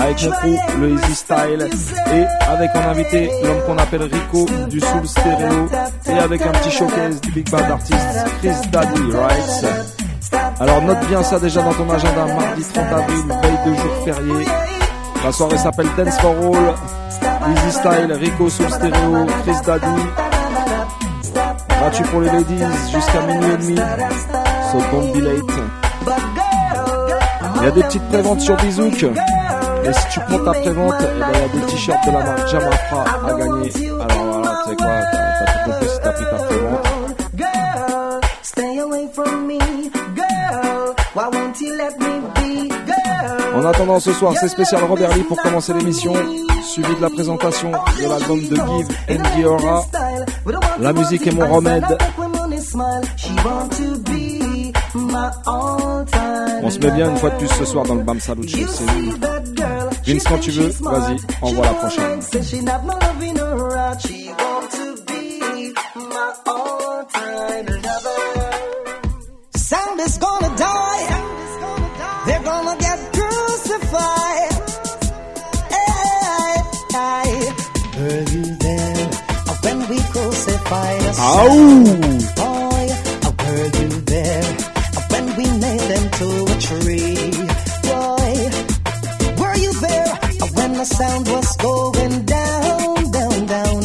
[0.00, 1.68] avec mon crew, le Easy Style,
[2.12, 5.68] et avec en invité l'homme qu'on appelle Rico du Soul Stereo,
[6.06, 9.66] et avec un petit showcase du big bad artiste Chris Daddy, right?
[10.60, 14.46] Alors note bien ça déjà dans ton agenda, mardi 30 avril, veille de jour férié.
[15.24, 16.74] La soirée s'appelle Dance for All,
[17.52, 20.02] Easy Style, Rico Soul Stereo, Chris Daddy.
[21.68, 23.76] Gratuit pour les ladies jusqu'à minuit et demi.
[24.70, 25.40] So don't be late.
[27.56, 29.04] Il y a des petites préventes sur Bizouk.
[29.84, 32.24] Et si tu prends ta prévente, eh ben, il y a des t-shirts de la
[32.24, 33.72] marque Jamafra à gagner.
[34.00, 36.86] Alors voilà, tu sais quoi, t'as t'as tout compris si t'as pris ta prévente.
[43.54, 46.14] En attendant ce soir, c'est spécial Robert Lee pour commencer l'émission,
[46.62, 49.22] suivi de la présentation de l'album de Give and.
[50.78, 51.84] La musique est mon remède.
[56.62, 58.58] On se met bien une fois de plus ce soir dans le Bam Salut Show,
[58.68, 58.84] c'est.
[60.12, 62.20] Vince, quand tu veux, vas-y, envoie la prochaine.
[69.56, 71.06] Sound is gonna die.
[72.26, 74.52] They're gonna get crucified.
[75.70, 76.62] Hey,
[76.96, 77.30] hey.
[77.98, 79.08] Were you there
[79.62, 81.00] when we crucified
[91.00, 93.82] sound was going down, down, down?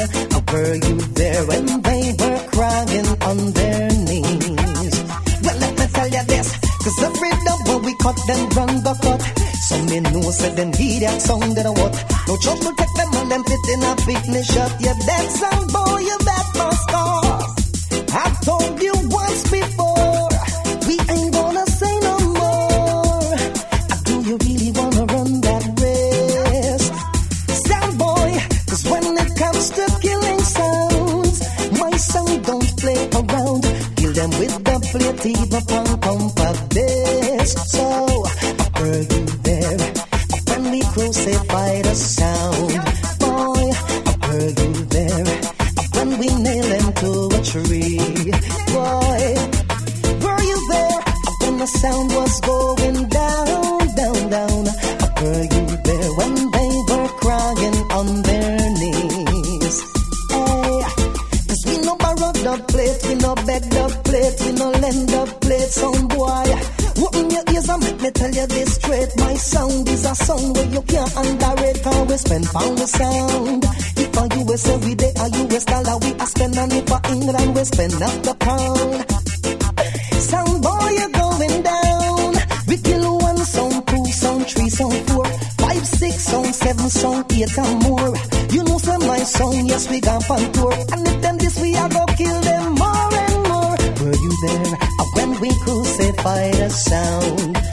[0.51, 4.95] Were you there when they were crying on their knees?
[5.43, 6.47] Well, let me tell you this,
[6.84, 9.22] cause every double we cut, them run the cut.
[9.70, 11.93] Some men know said them hear that sound that I what.
[12.28, 14.72] No trouble take them and them fit in a picnic shop.
[14.80, 16.86] Yeah, that sound boy, you bet must.
[41.93, 42.69] Sound.
[43.19, 43.63] Boy,
[44.25, 45.25] were you there.
[45.95, 48.31] When we nailed them to a tree?
[48.73, 49.21] Boy,
[50.23, 50.99] were you there
[51.41, 52.84] when the sound was going
[72.16, 73.63] we spend pound with sound.
[73.97, 76.57] If a US every day, a US dollar we a spend.
[76.57, 79.03] And if a England, we spend up the pound.
[80.30, 82.32] Sound boy, you're going down.
[82.68, 85.26] We kill one sound, two sound, three sound, four,
[85.59, 88.13] five, six sound, seven sound, eight and more.
[88.55, 90.74] You know some my song, yes we gone on tour.
[90.93, 93.76] And if them this we are go kill them more and more.
[93.99, 97.64] Were you there uh, when we crucified the sound?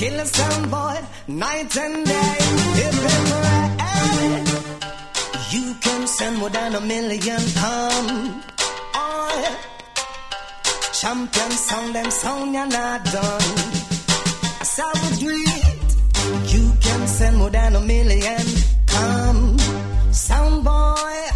[0.00, 0.98] Killer sound boy,
[1.28, 2.36] night and day.
[2.80, 3.68] Hip hooray.
[5.50, 8.46] You can send more than a million pounds.
[8.94, 9.58] Oh,
[10.94, 13.56] champion sound, them sound, you're not done.
[14.74, 15.90] Sour tweet.
[16.54, 18.44] You can send more than a million.
[18.86, 19.58] Come,
[20.12, 21.30] sound boy.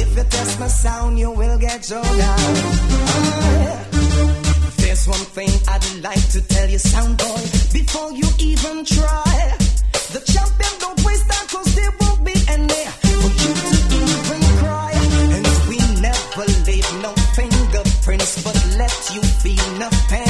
[0.00, 2.54] If you test my sound, you will get your down.
[3.58, 3.87] There's
[5.08, 7.40] one thing I'd like to tell you, sound boy,
[7.72, 9.56] before you even try.
[10.12, 14.92] The champion don't waste time, cause there won't be any for you to even cry.
[15.34, 20.27] And we never leave no fingerprints, but let you feel no pain.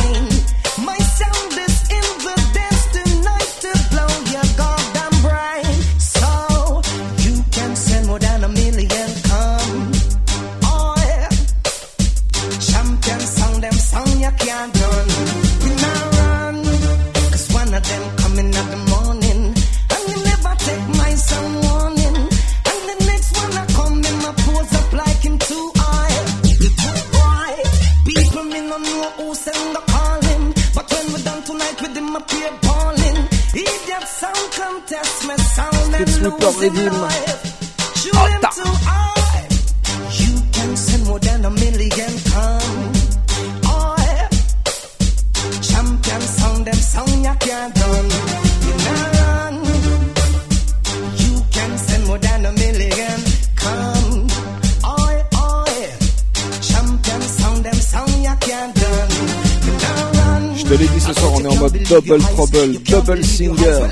[60.56, 63.88] Je te l'ai dit ce soir, on est en mode double trouble, double singer.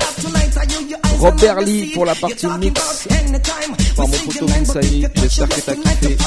[1.19, 3.07] Robert Lee pour la partie mix
[3.95, 5.07] par mon poteau Vinsaï.
[5.15, 6.17] J'espère que t'as kiffé.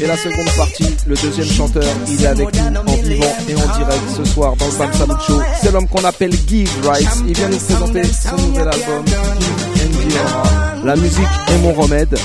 [0.00, 3.76] Et la seconde partie, le deuxième chanteur, il est avec nous en vivant et en
[3.78, 5.40] direct ce soir dans le Bam Salut Show.
[5.60, 7.08] C'est l'homme qu'on appelle Give Rights.
[7.26, 10.84] Il vient nous présenter son nouvel album, Give.
[10.84, 12.16] La musique est mon remède.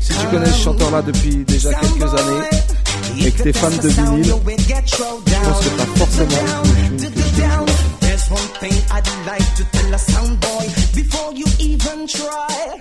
[0.00, 4.24] Si tu connais ce chanteur-là depuis déjà quelques années et que t'es fan de vinyle,
[4.24, 7.87] je pense que t'as forcément que je.
[8.28, 12.78] There's one thing I'd like to tell a sound boy before you even try.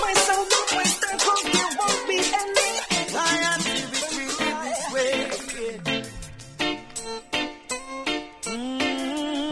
[0.00, 2.70] My sound don't waste time 'cause there won't be any.
[3.16, 4.30] I am living
[4.64, 5.12] this way.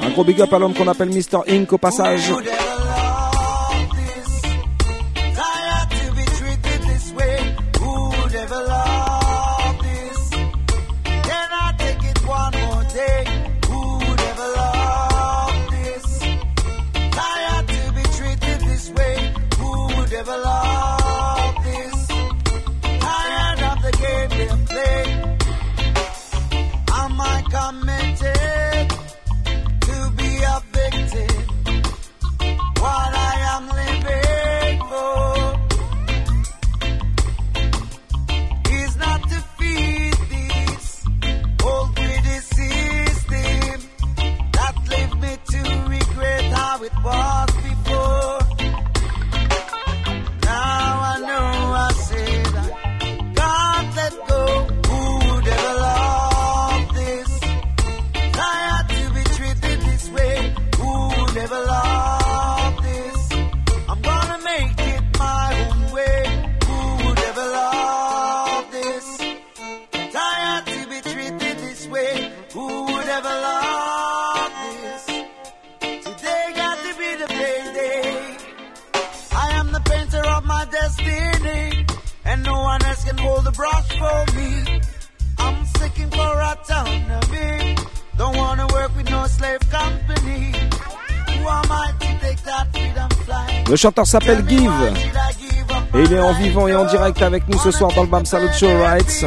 [0.03, 1.43] Un gros big up à l'homme qu'on appelle Mr.
[1.49, 2.31] Inc au passage.
[93.71, 94.69] Le chanteur s'appelle Give.
[95.95, 98.27] Et il est en vivant et en direct avec nous ce soir dans le Bam
[98.27, 99.25] Salut Show Rights.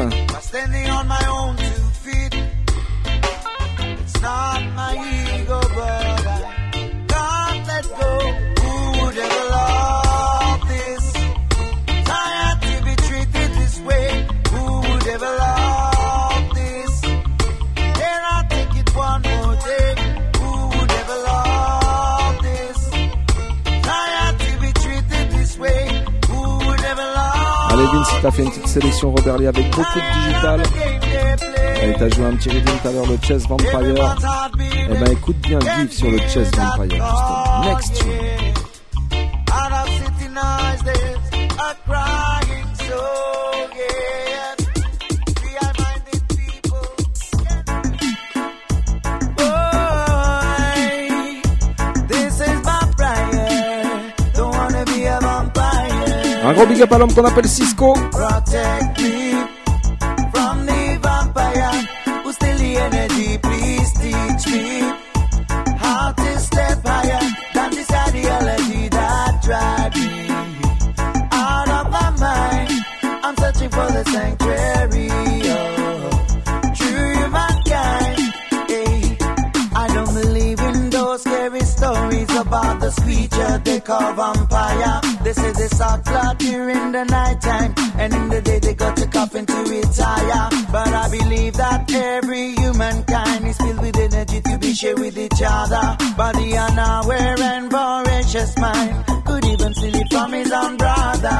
[28.24, 30.62] T'as fait une petite sélection Robert Lee avec beaucoup de digital.
[31.82, 34.16] Et t'as joué un petit rythme tout à l'heure, le Chess Vampire.
[34.90, 37.64] Eh ben écoute bien Give sur le Chess Vampire, justement.
[37.66, 38.13] Next tune.
[56.64, 57.94] Gros big up à l'homme qu'on appelle Cisco.
[81.76, 85.00] Stories about the creature they call vampire.
[85.24, 88.96] They say they saw cloud during the night time, and in the day they got
[88.96, 90.48] to coffin to retire.
[90.70, 95.42] But I believe that every humankind is filled with energy to be shared with each
[95.44, 95.84] other.
[96.16, 98.94] Body unaware and voracious mind
[99.26, 101.38] could even steal it from his own brother.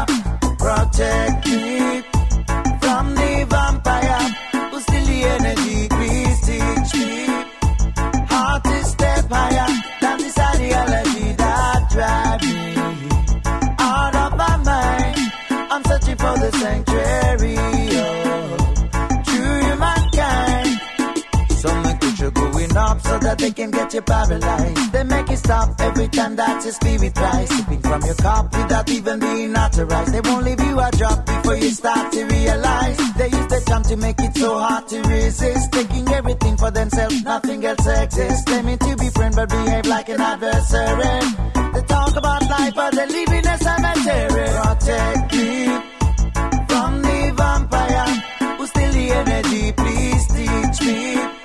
[0.59, 2.03] Protect me
[2.83, 4.25] from the vampire
[4.71, 5.81] who steal the energy.
[5.97, 7.27] Please teach me
[8.33, 9.94] how to step higher
[10.83, 12.75] energy that me
[13.79, 15.19] out of my mind.
[15.73, 17.74] I'm searching for the sanctuary.
[22.77, 24.93] Up so that they can get you paralyzed.
[24.93, 27.49] They make you stop every time that your spirit rise.
[27.49, 30.13] Sipping from your cup without even being authorized.
[30.15, 32.97] They won't leave you a drop before you start to realize.
[33.15, 35.73] They use the charm to make it so hard to resist.
[35.73, 38.45] Taking everything for themselves, nothing else exists.
[38.45, 41.21] Claiming to be friend but behave like an adversary.
[41.75, 44.47] They talk about life but they live in a cemetery.
[44.63, 45.67] Protect me
[46.69, 48.07] from the vampire
[48.57, 49.73] who steal the energy.
[49.73, 51.44] Please teach me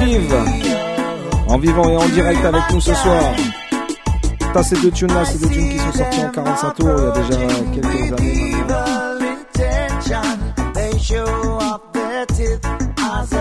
[0.00, 0.34] Give,
[1.48, 3.22] en vivant et en direct avec nous ce soir.
[4.52, 7.04] T'as ces deux tunes là, ces deux tunes qui sont sorties en 45 tours il
[7.04, 7.38] y a déjà
[7.74, 8.54] quelques années.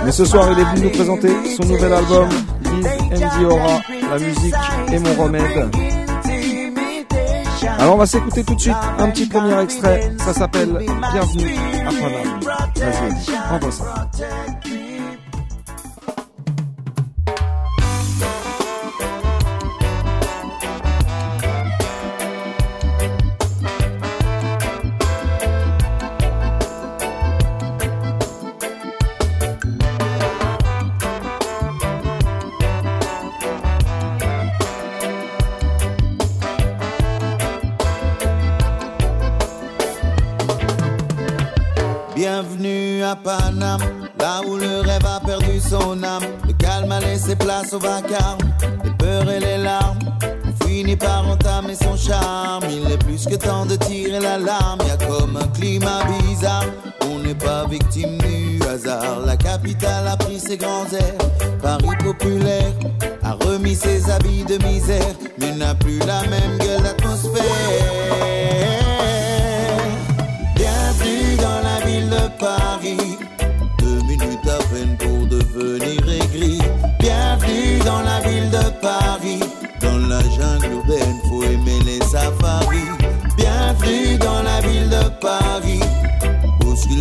[0.06, 2.30] Mais ce soir, il est venu nous présenter son nouvel album,
[2.64, 2.88] Liz
[3.24, 4.56] and Aura, la musique
[4.92, 5.99] et mon remède.
[7.68, 10.70] Alors on va s'écouter tout de suite un petit premier extrait, ça s'appelle
[11.12, 11.56] Bienvenue
[11.86, 12.40] à Paname.
[12.76, 14.08] Vas-y, ça.
[42.42, 43.82] Bienvenue à Paname,
[44.18, 46.24] là où le rêve a perdu son âme.
[46.48, 48.40] Le calme a laissé place au vacarme,
[48.82, 50.00] les peurs et les larmes.
[50.46, 52.64] On finit par entamer son charme.
[52.70, 54.80] Il est plus que temps de tirer l'alarme.
[54.88, 56.64] Y a comme un climat bizarre.
[57.12, 59.20] On n'est pas victime du hasard.
[59.26, 61.60] La capitale a pris ses grands airs.
[61.62, 62.72] Paris populaire
[63.22, 68.79] a remis ses habits de misère, mais n'a plus la même gueule d'atmosphère.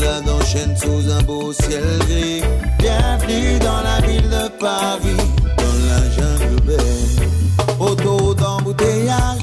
[0.09, 2.43] Bousculade enchaîne sous un beau ciel gris.
[2.79, 5.17] Bienvenue dans la ville de Paris.
[5.57, 7.79] Dans la jungle urbaine.
[7.79, 9.43] Auto d'embouteillage.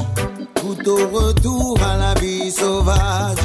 [0.60, 3.38] Couteau retour à la vie sauvage.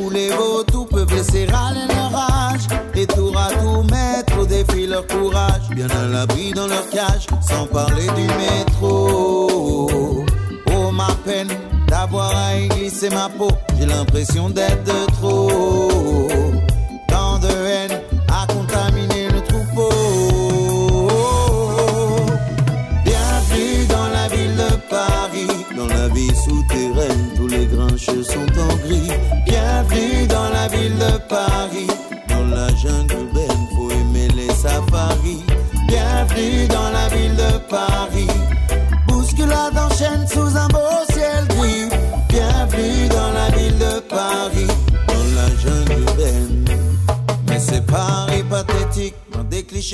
[0.00, 2.68] Où les vautours peuvent laisser râler leur rage.
[2.94, 5.68] Et tour à tour mettre au défi leur courage.
[5.70, 7.26] Bien à l'abri dans leur cage.
[7.40, 10.26] Sans parler du métro.
[10.72, 11.48] Oh ma peine
[11.88, 13.50] d'avoir à y glisser ma peau.
[13.78, 16.47] J'ai l'impression d'être de trop.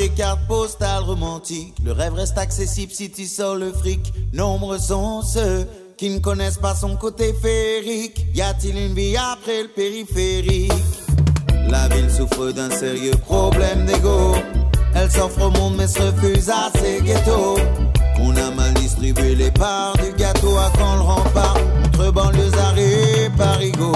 [0.02, 1.74] Cartes postales romantiques.
[1.84, 4.12] Le rêve reste accessible si tu sors le fric.
[4.32, 5.66] Nombreux sont ceux
[5.96, 8.26] qui ne connaissent pas son côté féerique.
[8.34, 10.72] Y a-t-il une vie après le périphérique?
[11.68, 14.32] La ville souffre d'un sérieux problème d'ego.
[14.96, 17.58] Elle s'offre au monde mais se refuse à ses ghettos.
[18.20, 23.30] On a mal distribué les parts du gâteau à quand le rempart entre banlieusards et
[23.36, 23.92] parigots.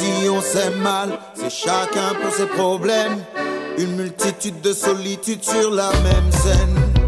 [0.00, 3.18] Ici, on s'aime mal, c'est chacun pour ses problèmes.
[3.76, 6.99] Une multitude de solitude sur la même scène.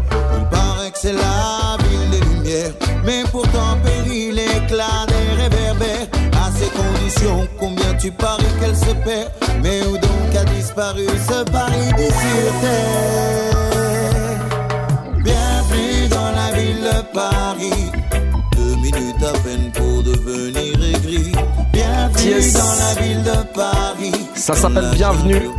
[24.35, 25.49] Ça s'appelle Bienvenue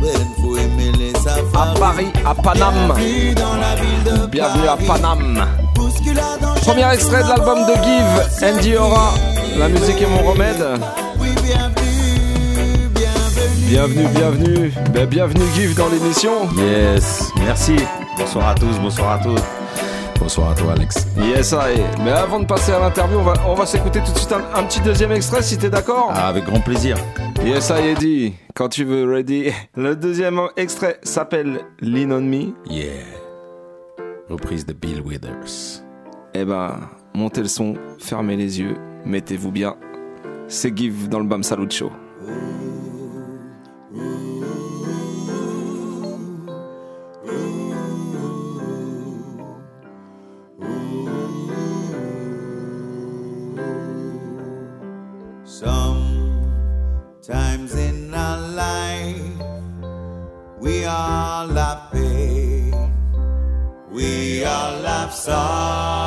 [1.53, 2.93] à Paris, à Paname.
[4.29, 5.47] Bienvenue à Paname.
[6.61, 9.13] Premier extrait de l'album de Give, Andy Aura.
[9.57, 10.65] La musique est mon remède.
[13.67, 14.73] Bienvenue, bienvenue.
[14.93, 16.49] Ben, bienvenue Give dans l'émission.
[16.57, 17.75] Yes, merci.
[18.17, 19.39] Bonsoir à tous, bonsoir à tous.
[20.19, 21.07] Bonsoir à toi, Alex.
[21.17, 21.79] Yes, I.
[22.03, 24.59] Mais avant de passer à l'interview, on va, on va s'écouter tout de suite un,
[24.59, 26.09] un petit deuxième extrait si t'es d'accord.
[26.13, 26.97] Ah, avec grand plaisir.
[27.43, 28.33] Yes, I, Eddie.
[28.55, 29.51] Quand tu veux, ready.
[29.75, 32.53] Le deuxième extrait s'appelle Lean on Me.
[32.69, 32.93] Yeah.
[34.29, 35.83] Reprise de Bill Withers.
[36.33, 36.79] Eh ben,
[37.13, 39.75] montez le son, fermez les yeux, mettez-vous bien.
[40.47, 41.91] C'est Give dans le Bam Salut Show.
[61.25, 62.73] are laughing.
[63.91, 66.04] We are laughing.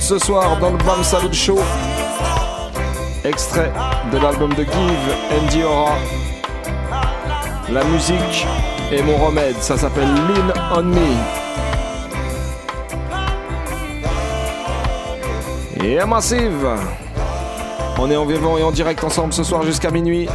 [0.00, 1.58] Ce soir dans le Bam Salut Show.
[3.24, 3.72] Extrait
[4.12, 4.72] de l'album de Give
[5.32, 5.92] and Diora.
[7.70, 8.46] La musique
[8.92, 11.16] est mon remède, ça s'appelle Lean on Me.
[15.84, 16.68] Et Massive.
[17.98, 20.28] On est en vivant et en direct ensemble ce soir jusqu'à minuit.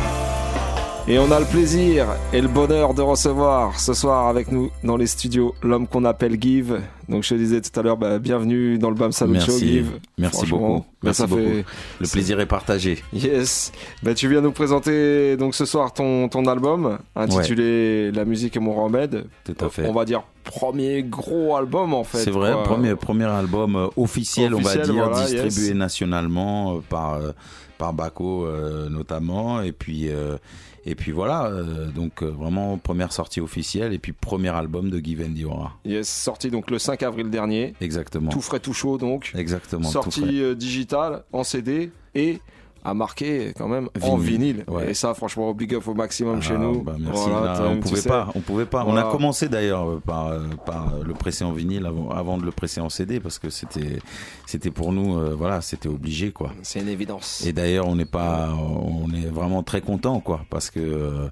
[1.12, 4.96] Et on a le plaisir et le bonheur de recevoir ce soir avec nous dans
[4.96, 6.80] les studios l'homme qu'on appelle Give.
[7.10, 10.00] Donc je te disais tout à l'heure, bah, bienvenue dans le BAM Salut Show, Give.
[10.18, 10.78] merci beaucoup.
[10.80, 11.42] bah, Merci ça beaucoup.
[11.42, 11.66] fait-
[12.00, 13.04] Le plaisir est partagé.
[13.12, 13.74] Yes.
[14.04, 18.62] Bah, tu viens nous présenter donc ce soir ton, ton album intitulé La musique est
[18.62, 19.26] mon remède.
[19.44, 19.86] Tout à fait.
[19.90, 22.20] On va dire premier gros album en fait.
[22.20, 22.64] C'est vrai, quoi.
[22.64, 25.76] premier, premier album euh, officiel, on va dire, voilà, distribué yes.
[25.76, 27.32] nationalement euh, par, euh,
[27.78, 29.62] par Baco euh, notamment.
[29.62, 30.38] Et puis, euh,
[30.86, 35.00] et puis voilà, euh, donc euh, vraiment première sortie officielle et puis premier album de
[35.00, 35.74] Give and Diora.
[35.86, 37.76] Yes, sorti donc le 5 avril dernier.
[37.82, 38.32] Exactement.
[38.32, 39.32] Tout frais, tout chaud donc.
[39.36, 39.84] Exactement.
[39.84, 40.12] tout frais.
[40.12, 42.40] Sorti euh, digital, en CD et
[42.84, 44.92] à marquer quand même en Vinyle, ouais.
[44.92, 46.82] Et ça, franchement, big up au maximum chez Ah, nous.
[46.82, 47.30] bah, merci.
[47.30, 48.10] Voilà, Là, t'as- on pouvait sais.
[48.10, 48.84] pas, on pouvait pas.
[48.88, 52.38] On a commencé d'ailleurs euh, par, euh, par euh, le presser en vinyle avant, avant
[52.38, 54.00] de le presser en CD parce que c'était,
[54.46, 56.52] c'était pour nous, euh, voilà, c'était obligé quoi.
[56.64, 57.46] C'est une évidence.
[57.46, 61.30] Et d'ailleurs, on n'est pas, on est vraiment très content, quoi, parce que euh,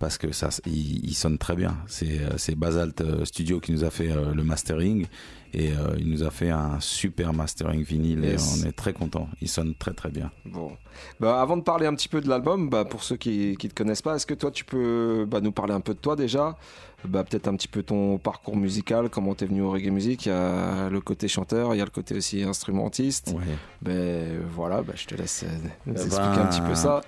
[0.00, 1.76] parce que ça, il, il sonne très bien.
[1.86, 5.06] C'est euh, Basalt euh, Studio qui nous a fait euh, le mastering
[5.52, 8.62] et euh, il nous a fait un super mastering vinyle Yes.
[8.62, 9.28] et on est très content.
[9.40, 10.30] Il sonne très très bien.
[10.46, 10.72] Bon.
[11.20, 13.74] Bah, avant de parler un petit peu de l'album, bah, pour ceux qui ne te
[13.74, 16.56] connaissent pas, est-ce que toi tu peux bah, nous parler un peu de toi déjà?
[17.04, 20.26] Bah, Peut-être un petit peu ton parcours musical, comment t'es venu au reggae music.
[20.26, 23.34] Il y a le côté chanteur, il y a le côté aussi instrumentiste.
[23.36, 23.44] Ouais.
[23.82, 25.48] Ben voilà, bah, je te laisse euh,
[25.86, 27.00] nous Eh expliquer ben, un petit peu ça.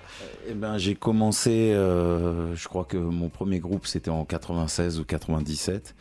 [0.49, 5.05] Eh ben, j'ai commencé, euh, je crois que mon premier groupe c'était en 96 ou
[5.05, 5.95] 97.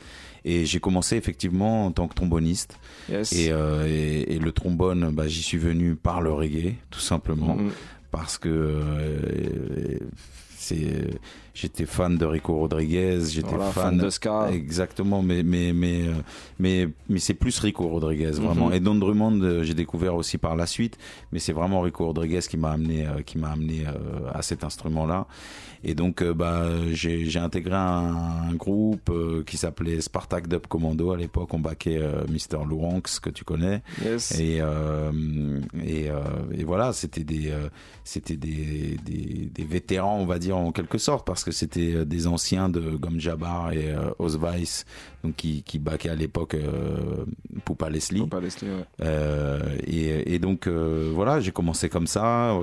[0.45, 2.77] Et j'ai commencé effectivement en tant que tromboniste.
[3.09, 3.33] Yes.
[3.33, 7.55] Et, euh, et, et le trombone, bah, j'y suis venu par le reggae, tout simplement.
[7.55, 7.71] Mhm.
[8.11, 9.99] Parce que euh,
[10.57, 11.07] c'est,
[11.55, 14.49] j'étais fan de Rico Rodriguez, j'étais Voilà, fan, fan de ska.
[14.51, 16.13] Exactement, mais mais mais euh,
[16.59, 18.69] mais mais c'est plus Rico Rodriguez vraiment.
[18.69, 18.75] Mhm.
[18.75, 20.99] Et Don Drummond, euh, j'ai découvert aussi par la suite,
[21.33, 23.85] mais c'est vraiment Rico Rodriguez qui m'a amené euh, qui m'a amené
[24.33, 25.27] à cet instrument-là.
[25.85, 29.11] Et donc bah j'ai intégré un, un groupe
[29.45, 31.53] qui s'appelait Spartak Dub Commando à l'époque.
[31.55, 33.83] On baquait Mr Louranx que tu connais.
[34.05, 34.39] Yes.
[34.39, 34.61] Et
[35.85, 36.09] et,
[36.53, 37.53] et voilà, c'était des
[38.05, 42.05] c'était des, des des vétérans, on va dire en quelque sorte, parce que c'était euh,
[42.05, 44.85] des anciens de Gom Jabbar et euh, Osweiss,
[45.23, 47.25] donc qui qui baquaient à l'époque euh,
[47.65, 48.21] Poupa Leslie.
[48.21, 48.85] Poupa Leslie, ouais.
[49.01, 52.57] Euh, et, et donc voilà, j'ai commencé comme ça.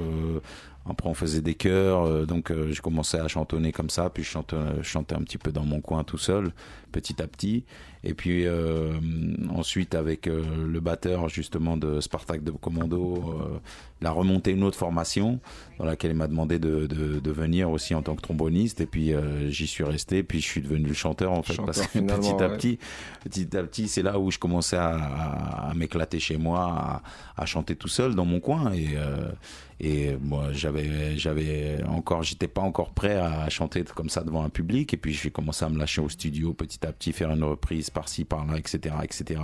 [0.89, 4.57] après, on faisait des chœurs, donc j'ai commencé à chantonner comme ça, puis je chantais,
[4.77, 6.51] je chantais un petit peu dans mon coin tout seul,
[6.91, 7.63] petit à petit.
[8.03, 8.93] Et puis euh,
[9.53, 13.23] ensuite, avec euh, le batteur justement de Spartak de Commando,
[13.53, 13.57] euh,
[14.01, 15.39] il a remonté une autre formation
[15.77, 18.79] dans laquelle il m'a demandé de, de, de venir aussi en tant que tromboniste.
[18.79, 19.11] Et puis
[19.49, 22.21] j'y suis resté, puis je suis devenu le chanteur en fait, Chanteur, parce que finalement,
[22.37, 22.79] petit à petit,
[23.25, 27.01] petit à petit, c'est là où je commençais à, à- à m'éclater chez moi,
[27.35, 28.71] à, à chanter tout seul dans mon coin.
[28.73, 28.87] Et,
[29.81, 34.49] et moi, j'avais, j'avais encore, j'étais pas encore prêt à chanter comme ça devant un
[34.49, 34.93] public.
[34.93, 37.88] Et puis j'ai commencé à me lâcher au studio petit à petit, faire une reprise
[37.91, 39.41] par-ci, par-là, etc., etc.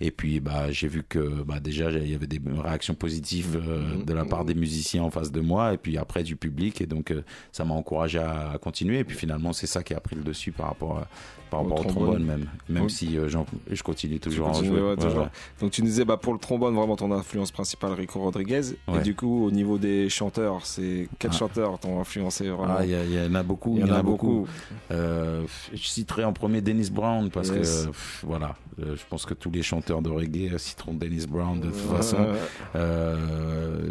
[0.00, 4.02] Et puis bah, j'ai vu que bah, déjà il y avait des réactions positives euh,
[4.04, 6.80] de la part des musiciens en face de moi, et puis après du public.
[6.80, 8.98] Et donc euh, ça m'a encouragé à, à continuer.
[8.98, 11.08] Et puis finalement, c'est ça qui a pris le dessus par rapport à,
[11.50, 12.04] par rapport au trombone.
[12.04, 13.28] trombone même, même si euh,
[13.70, 14.80] je continue toujours à en jouer.
[14.80, 15.22] ouais, Ouais, toujours.
[15.24, 15.28] ouais.
[15.60, 18.62] Donc tu nous disais bah, pour le trombone vraiment ton influence principale Rico Rodriguez
[18.94, 21.36] et du coup au niveau des chanteurs c'est quels Ah.
[21.38, 23.76] chanteurs t'ont influencé vraiment Ah, il y, y en a beaucoup.
[23.78, 24.46] Il y en a beaucoup.
[24.90, 27.82] Euh, je citerai en premier Dennis Brown parce Yes.
[27.82, 31.60] que pff, voilà, euh, je pense que tous les chanteurs de reggae citeront Dennis Brown
[31.60, 32.26] de toute façon.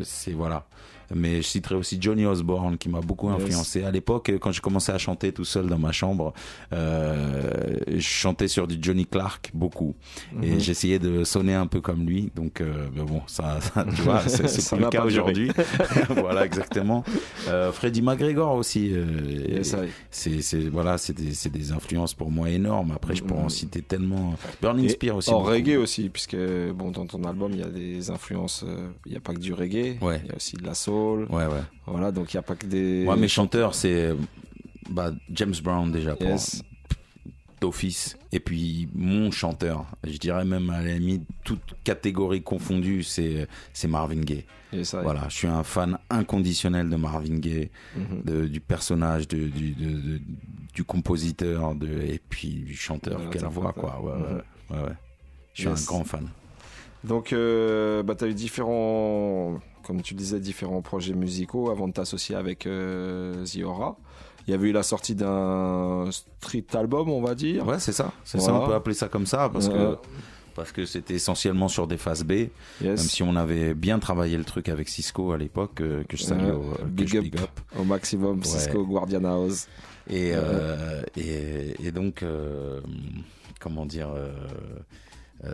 [0.04, 0.66] C'est voilà.
[1.14, 3.42] Mais je citerai aussi Johnny Osborne qui m'a beaucoup Yes.
[3.44, 3.84] influencé.
[3.84, 6.34] À l'époque, quand j'ai commencé à chanter tout seul dans ma chambre,
[6.74, 7.52] euh,
[7.88, 9.96] je chantais sur du Johnny Clark beaucoup.
[10.42, 10.60] Et Mhm.
[10.60, 12.32] j'essayais de sonner un peu comme lui.
[12.36, 14.44] Donc, euh, mais bon, ça, ça, tu vois, c'est
[14.76, 15.52] plus le cas aujourd'hui.
[16.10, 17.04] voilà, exactement.
[17.48, 18.92] Euh, Freddie McGregor aussi.
[18.94, 19.06] euh,
[19.48, 19.76] Yes,
[20.12, 22.92] c'est, voilà, c'est des, influences pour moi énormes.
[22.96, 24.36] Après, je pourrais en citer tellement.
[24.62, 25.30] Burning Spear aussi.
[25.32, 25.50] En beaucoup.
[25.52, 26.36] reggae aussi, puisque
[26.74, 28.64] bon, dans ton album, il y a des influences.
[29.06, 29.98] Il n'y a pas que du reggae.
[30.02, 30.22] Ouais.
[30.24, 30.95] Il y a aussi de la soul.
[31.30, 31.64] Ouais, ouais.
[31.86, 33.04] Voilà, donc il n'y a pas que des.
[33.04, 34.14] Moi, mes chanteurs, c'est
[34.90, 36.62] bah, James Brown déjà pour Yes.
[37.62, 38.18] d'office.
[38.32, 43.88] Et puis mon chanteur, je dirais même à la limite, toute catégorie confondue, c'est c'est
[43.88, 44.44] Marvin Gaye.
[44.74, 44.82] I.
[44.92, 48.22] Voilà, je suis un fan inconditionnel de Marvin Gaye, Mhm.
[48.26, 50.22] de- du personnage, de, du, de- de-
[50.74, 53.22] du compositeur, de, et puis du chanteur.
[53.32, 54.02] Quelle voix, quoi.
[54.02, 54.46] Ouais, ouais, l'interprète.
[54.72, 54.96] ouais, ouais.
[55.54, 55.84] Je suis Yes.
[55.84, 56.28] un grand fan.
[57.06, 61.88] Donc, euh, bah, tu as eu différents, comme tu le disais, différents projets musicaux avant
[61.88, 63.98] de t'associer avec euh, Ziora.
[64.48, 67.66] Il y avait eu la sortie d'un street album, on va dire.
[67.66, 68.12] Ouais, c'est ça.
[68.24, 69.98] C'est ça, on peut appeler ça comme ça parce que
[70.56, 72.48] parce que c'était essentiellement sur des phases B.
[72.82, 76.24] Même si on avait bien travaillé le truc avec Cisco à l'époque, euh, que je
[76.24, 79.68] salue au, big, up, au maximum, Cisco Guardian House.
[80.10, 82.80] Et, euh, et, et, donc, euh,
[83.60, 84.10] comment dire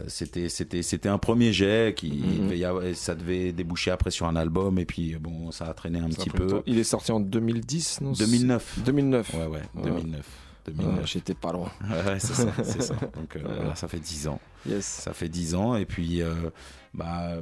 [0.08, 2.94] c'était c'était c'était un premier jet qui mhm.
[2.94, 6.30] ça devait déboucher après sur un album et puis bon ça a traîné un petit
[6.30, 6.62] peu.
[6.66, 8.80] Il est sorti en 2010 non 2009.
[8.86, 9.34] 2009.
[9.34, 10.26] Ouais ouais, 2009.
[10.66, 11.08] 2009.
[11.08, 11.72] J'étais pas loin.
[11.90, 12.94] Ouais, c'est ça, c'est ça.
[13.16, 14.40] Donc voilà, ça fait 10 ans.
[14.68, 14.86] Yes.
[14.86, 16.50] Ça fait 10 ans et puis euh,
[16.94, 17.42] bah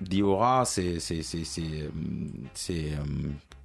[0.00, 2.90] Diora c'est c'est c'est c'est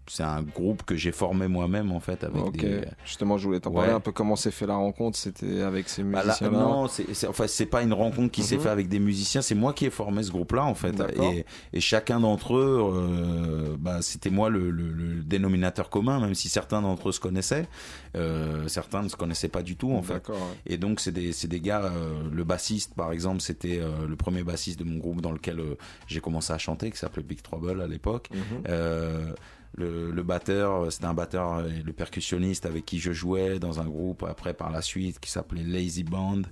[0.08, 2.82] c'est un groupe que j'ai formé moi-même en fait avec des...
[3.06, 6.03] justement je voulais t'en parler un peu comment s'est fait la rencontre c'était avec ces
[6.03, 8.62] bah, musiciens là, non c'est enfin c'est pas une rencontre qui s'est mhm.
[8.62, 10.95] fait avec des musiciens c'est moi qui ai formé ce groupe là en fait.
[11.22, 16.49] Et, et, chacun d'entre eux euh, bah, c'était moi le, le, dénominateur commun même si
[16.49, 17.68] certains d'entre eux se connaissaient.
[18.16, 20.30] Euh, certains ne se connaissaient pas du tout en fait.
[20.66, 24.43] Et donc c'est des c'est des gars euh, le bassiste par exemple c'était le premier
[24.43, 25.62] bassiste de mon groupe dans lequel
[26.08, 28.30] j'ai commencé à chanter qui s'appelait Big Trouble à l'époque.
[28.34, 29.34] Mhm
[29.78, 33.86] le, batteur, euh, c'était un batteur et le percussionniste avec qui je jouais dans un
[33.86, 36.43] groupe après par la suite qui s'appelait Lazy Band,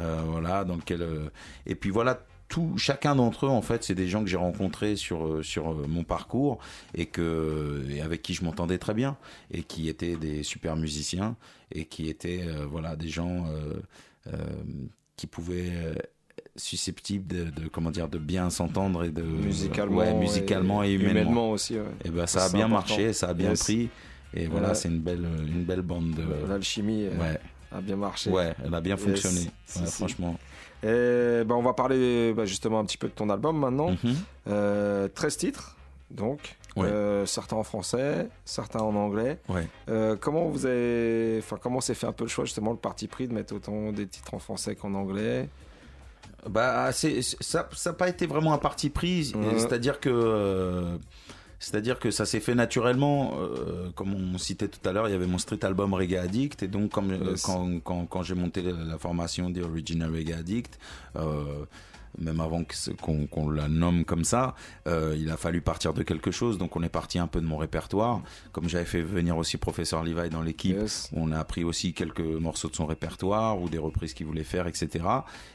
[0.00, 1.28] euh, voilà, dans lequel euh,
[1.66, 4.96] et puis voilà tout, chacun d'entre eux, en fait, c'est des gens que j'ai rencontrés
[4.96, 6.58] sur euh, sur mon parcours
[6.94, 9.16] et que et avec qui je m'entendais très bien
[9.50, 11.36] et qui étaient des super musiciens
[11.70, 13.46] et qui étaient voilà des gens
[14.26, 14.30] euh,
[15.16, 15.94] qui pouvaient
[16.56, 21.50] susceptible de, comment dire de bien s'entendre et de musicalement musicalement et, humainement.
[21.50, 23.88] aussi et ben ça a bien marché ça a bien pris.
[24.34, 27.40] Et voilà c'est une belle une belle bande de l'alchimie euh, ouais.
[27.70, 28.30] a bien marché.
[28.30, 29.50] Ouais elle a bien fonctionné.
[29.66, 30.38] Franchement.
[30.82, 33.94] Et ben on va parler bah, justement un petit peu de ton album maintenant.
[33.94, 34.16] 13 mhm.
[34.48, 35.76] euh, titres
[36.10, 36.56] donc.
[36.78, 39.38] Euh, certains en français, certains en anglais.
[39.50, 39.68] Ouais.
[40.20, 43.28] comment vous avez, enfin comment s'est fait un peu le choix justement le parti pris
[43.28, 45.48] de mettre autant des titres en français qu'en anglais?
[46.48, 49.32] Bah, c'est, ça n'a pas été vraiment un parti pris.
[49.56, 50.10] C'est-à-dire que.
[50.10, 50.96] Euh,
[51.62, 55.14] c'est-à-dire que ça s'est fait naturellement, euh, comme on citait tout à l'heure, il y
[55.14, 58.62] avait mon street album Reggae Addict, et donc comme, euh, quand, quand, quand j'ai monté
[58.62, 60.80] la, formation des Original Reggae Addict,
[61.14, 61.64] euh,
[62.18, 62.62] même avant
[63.00, 64.54] qu'on la nomme comme ça,
[64.86, 66.58] euh, il a fallu partir de quelque chose.
[66.58, 68.22] Donc on est parti un peu de mon répertoire.
[68.52, 70.76] Comme j'avais fait venir aussi professeur Levi dans l'équipe,
[71.12, 74.66] on a appris aussi quelques morceaux de son répertoire ou des reprises qu'il voulait faire,
[74.66, 75.04] etc.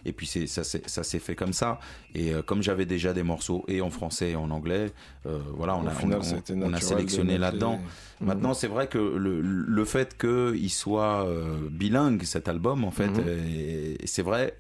[0.05, 1.79] Et puis ça s'est fait comme ça.
[2.15, 4.91] Et euh, comme j'avais déjà des morceaux et en français et en anglais,
[5.25, 7.77] euh, voilà, on a, on, a sélectionné là-dedans.
[7.77, 8.27] Mhm.
[8.27, 11.27] Maintenant, c'est vrai que le, le fait qu'il soit
[11.69, 13.97] bilingue, cet album, en fait, mhm.
[14.05, 14.57] c'est vrai,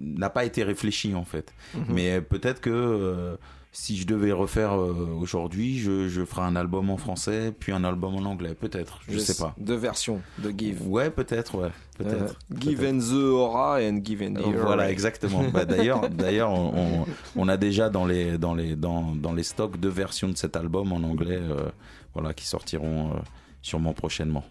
[0.00, 1.39] n'a pas été réfléchi, en fait.
[1.74, 1.84] Mhm.
[1.88, 3.36] Mais peut-être que euh,
[3.72, 8.16] si je devais refaire aujourd'hui, je, je ferai un album en français, puis un album
[8.16, 9.54] en anglais, peut-être, je sais pas.
[9.58, 10.88] Deux versions de Give.
[10.88, 12.36] Ouais, peut-être, ouais, peut-être.
[12.58, 15.44] give and the aura and Give and the Voilà, exactement.
[15.52, 19.78] bah, d'ailleurs, d'ailleurs, on, on, a déjà dans les dans les dans dans les stocks
[19.78, 21.38] deux versions de cet album en anglais
[22.14, 23.18] voilà, qui sortiront euh,
[23.62, 24.44] sûrement prochainement.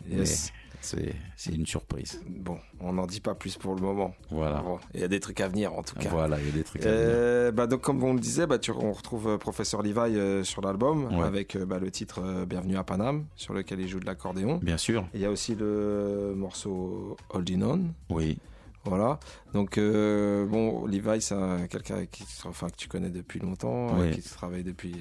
[0.82, 2.22] C'est une surprise.
[2.28, 4.14] Bon, on n'en dit pas plus pour le moment.
[4.30, 4.64] Voilà.
[4.94, 6.10] Il y a des trucs à venir en tout cas.
[6.10, 7.54] Voilà, il y a des trucs à euh, venir.
[7.54, 11.08] Bah, donc, comme on le disait, bah, tu, on retrouve euh, Professeur Levi sur l'album
[11.22, 14.60] avec bah, le titre Bienvenue à Paname sur lequel il joue de l'accordéon.
[14.62, 15.06] Bien sûr.
[15.14, 17.82] il y a aussi le morceau Holding On.
[18.10, 18.38] Oui.
[18.86, 19.20] Voilà.
[19.54, 21.36] Donc bon, Levi, c'est
[21.70, 24.96] quelqu'un qui, enfin, que tu connais depuis longtemps, qui travaille depuis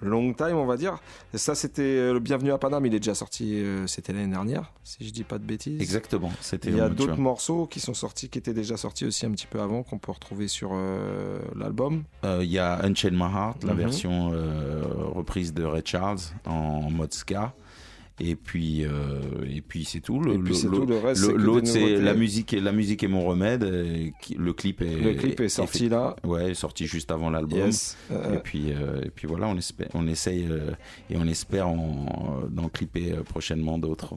[0.00, 0.98] long time, on va dire.
[1.34, 2.86] Et ça, c'était euh, le Bienvenu à Paname.
[2.86, 5.80] Il est déjà sorti, euh, c'était l'année dernière, si je dis pas de bêtises.
[5.80, 6.30] Exactement.
[6.40, 6.70] C'était.
[6.70, 9.46] Il y a d'autres morceaux qui sont sortis, qui étaient déjà sortis aussi un petit
[9.46, 12.04] peu avant, qu'on peut retrouver sur euh, l'album.
[12.24, 13.78] Il y a Unchain My Heart, la mhm.
[13.78, 14.30] version
[15.14, 17.54] reprise de Ray Charles en mode ska
[18.20, 20.20] et puis euh, et puis c'est tout.
[20.20, 20.36] Le,
[21.36, 25.40] l'autre c'est la musique et la musique est mon remède le clip est le clip
[25.40, 26.16] est sorti là.
[26.24, 27.70] Ouais sorti juste avant l'album.
[28.10, 30.70] Et puis euh, et puis voilà on espère on essaye euh,
[31.10, 34.16] et on espère d'en clipper prochainement d'autres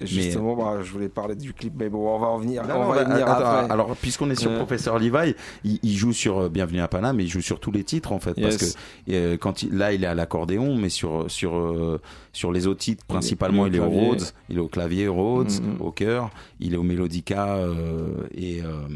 [0.00, 2.62] Justement, bah, je voulais parler du clip, mais bon, on va en venir.
[2.68, 3.72] on va venir après.
[3.72, 5.34] Alors, puisqu'on est sur Professeur Levi,
[5.64, 8.34] il, joue sur Bienvenue à Paname, mais il joue sur tous les titres en fait,
[8.40, 8.56] parce
[9.06, 11.98] que quand il, là, il est à l'accordéon, mais sur sur
[12.32, 15.80] sur les autres titres, principalement, il est, au Rhodes, il est au clavier Rhodes, mm-hmm.
[15.80, 16.30] au chœur,
[16.60, 18.86] il est au mélodica euh, et, euh,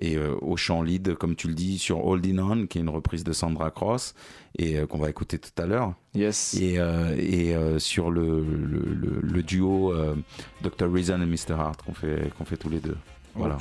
[0.00, 2.88] et euh, au chant lead, comme tu le dis, sur Holding On, qui est une
[2.88, 4.14] reprise de Sandra Cross
[4.56, 5.94] et qu'on va écouter tout à l'heure.
[6.14, 6.54] Yes.
[6.54, 6.74] Et,
[7.18, 9.92] et sur le, le, le, duo
[10.62, 10.92] Dr.
[10.92, 11.52] Reason et Mr.
[11.58, 12.96] Hart qu'on fait, qu'on fait tous les deux.
[13.34, 13.56] Voilà.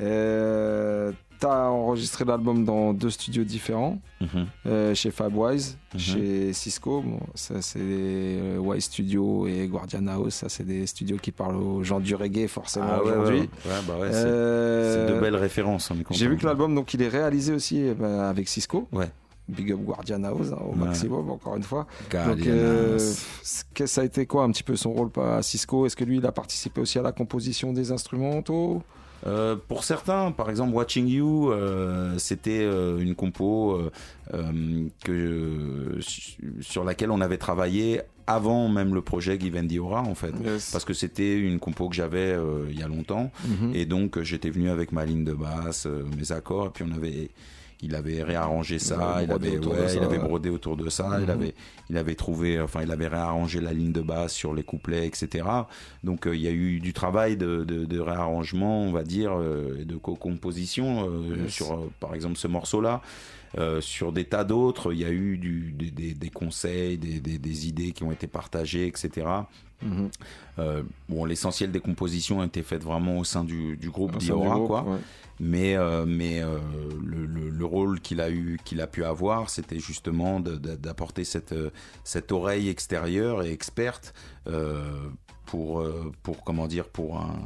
[0.00, 4.46] Euh, T'as enregistré l'album dans deux studios différents, Mhm.
[4.64, 6.00] euh, chez Fabwise, Mhm.
[6.00, 7.02] chez Cisco.
[7.02, 10.32] Bon, ça, c'est euh, Wise Studio et Guardian House.
[10.36, 13.40] Ça, c'est des studios qui parlent aux gens du reggae, forcément, Ah aujourd'hui.
[13.40, 15.92] ouais, ouais, bah ouais, c'est- Euh, c'est de belles références.
[16.12, 18.88] J'ai vu que l'album, donc, il est réalisé aussi euh, bah, avec Cisco.
[18.92, 19.10] Ouais.
[19.48, 20.86] Big up Guardian House hein, au Ouais.
[20.86, 21.86] maximum, encore une fois.
[22.10, 22.98] Guardian donc, euh,
[23.86, 25.86] ça a été quoi un petit peu son rôle à Cisco?
[25.86, 28.82] Est-ce que lui, il a participé aussi à la composition des instrumentaux?
[29.26, 33.80] Euh, pour certains, par exemple, Watching You, euh, c'était euh, une compo
[35.04, 35.98] que,
[36.60, 40.32] sur laquelle on avait travaillé avant même le projet Give Diora en fait.
[40.72, 42.36] Parce que c'était une compo que j'avais
[42.70, 43.30] il y a longtemps.
[43.46, 43.72] Mhm.
[43.74, 45.86] Et donc j'étais venu avec ma ligne de basse,
[46.18, 47.30] mes accords, et puis on avait.
[47.82, 51.24] Il avait réarrangé ça, il avait, ouais, ça, il avait brodé autour de ça, il
[51.24, 51.30] Mhm.
[51.30, 51.54] avait,
[51.90, 55.44] il avait trouvé, enfin, il avait réarrangé la ligne de basse sur les couplets, etc.
[56.02, 59.32] Donc, euh, il y a eu du travail de, de, de réarrangement, on va dire,
[59.38, 61.52] euh, de co-composition euh, Yes.
[61.52, 63.02] sur, euh, par exemple, ce morceau-là.
[63.58, 67.68] Euh, sur des tas d'autres, il y a eu du, des, des- des conseils, des,
[67.68, 69.26] idées qui ont été partagées, etc.
[69.82, 70.10] Mhm.
[70.58, 74.58] Euh, bon, l'essentiel des compositions a été fait vraiment au sein du, du groupe Diora,
[74.66, 74.82] quoi.
[74.84, 74.98] ouais.
[75.38, 76.40] Mais, euh, mais
[77.04, 81.54] le, le- le rôle qu'il a eu, qu'il a pu avoir, c'était justement d'apporter cette,
[82.04, 84.14] cette oreille extérieure et experte
[85.46, 85.84] pour,
[86.22, 87.36] pour comment dire, pour un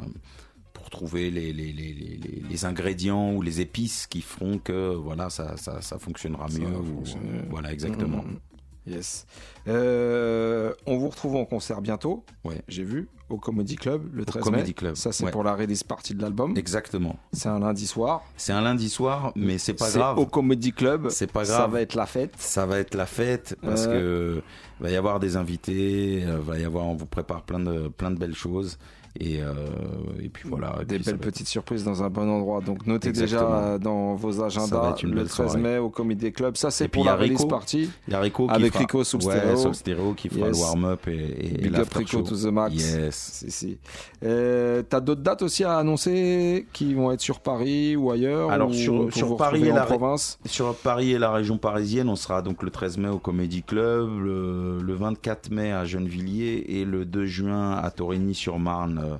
[0.91, 2.19] pour trouver les, les, les,
[2.49, 6.67] les, ingrédients ou les épices qui feront que voilà ça, ça, ça fonctionnera Ça mieux.
[6.67, 7.03] ou-
[7.51, 8.19] voilà exactement.
[8.25, 8.39] Mhm.
[8.87, 9.27] Yes.
[9.69, 12.25] Euh, on vous retrouve en concert bientôt.
[12.45, 12.63] Ouais.
[12.67, 14.73] J'ai vu au Comedy Club le 13 Comedy mai.
[14.75, 15.31] Club, Ça c'est ouais.
[15.31, 16.57] pour la release partie de l'album.
[16.57, 17.17] Exactement.
[17.33, 18.23] C'est un lundi soir.
[18.37, 20.19] C'est un lundi soir, mais c'est pas grave.
[20.19, 21.09] au Comedy Club.
[21.11, 21.73] C'est pas Ça grave.
[21.73, 22.35] va être la fête.
[22.39, 24.41] Ça va être la fête parce Euh.
[24.41, 27.89] que va y avoir des invités, euh, va y avoir, on vous prépare plein de
[27.89, 28.79] plein de belles choses
[29.19, 29.55] et euh,
[30.23, 30.77] et puis voilà.
[30.81, 32.61] et Des puis belles être- petites surprises dans un bon endroit.
[32.61, 33.51] Donc notez Exactement.
[33.61, 35.61] déjà dans vos agendas le belle 13 soirée.
[35.61, 36.57] mai au Comedy Club.
[36.57, 37.91] Ça c'est pour la a release partie.
[38.07, 40.57] Il y a Rico avec fera- Rico sous le ouais, stéréo qui fera Yes.
[40.59, 42.23] le warm-up et, et, Big up Rico show.
[42.23, 42.75] to the max.
[42.75, 43.31] Yes.
[43.45, 43.79] Si, si.
[44.23, 48.71] Euh, T'as d'autres dates aussi à annoncer qui vont être sur Paris ou ailleurs Alors
[48.71, 52.63] ou sur, Paris et la province sur Paris et la région parisienne, on sera donc
[52.63, 57.25] le 13 mai au Comedy Club, le, le 24 mai à Gennevilliers et le 2
[57.27, 59.19] juin à Torigny-sur-Marne euh,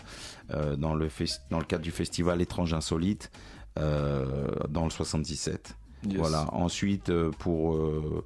[0.53, 1.09] euh, dans le
[1.51, 3.31] dans le cadre du festival Étrange Insolite
[3.79, 5.77] euh, dans le 77.
[6.09, 6.17] Yes.
[6.19, 6.47] Voilà.
[6.55, 8.25] Ensuite euh, pour euh,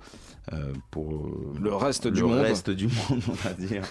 [0.52, 1.28] euh, pour
[1.60, 2.38] Le reste du le monde.
[2.40, 3.82] reste du monde, on va dire.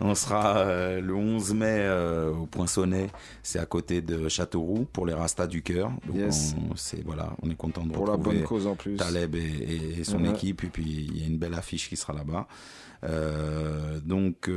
[0.00, 3.08] on sera euh, le 11 mai euh, au Poinçonnet,
[3.42, 5.90] c'est à côté de Châteauroux pour les Rastas du cœur.
[6.06, 6.56] Donc Yes.
[6.58, 8.96] on, c'est voilà, on est content de Pour la retrouver bonne cause en plus.
[8.96, 10.30] Taleb et, et- et son Ouais.
[10.30, 12.48] équipe et puis il y a une belle affiche qui sera là-bas.
[14.04, 14.50] Donc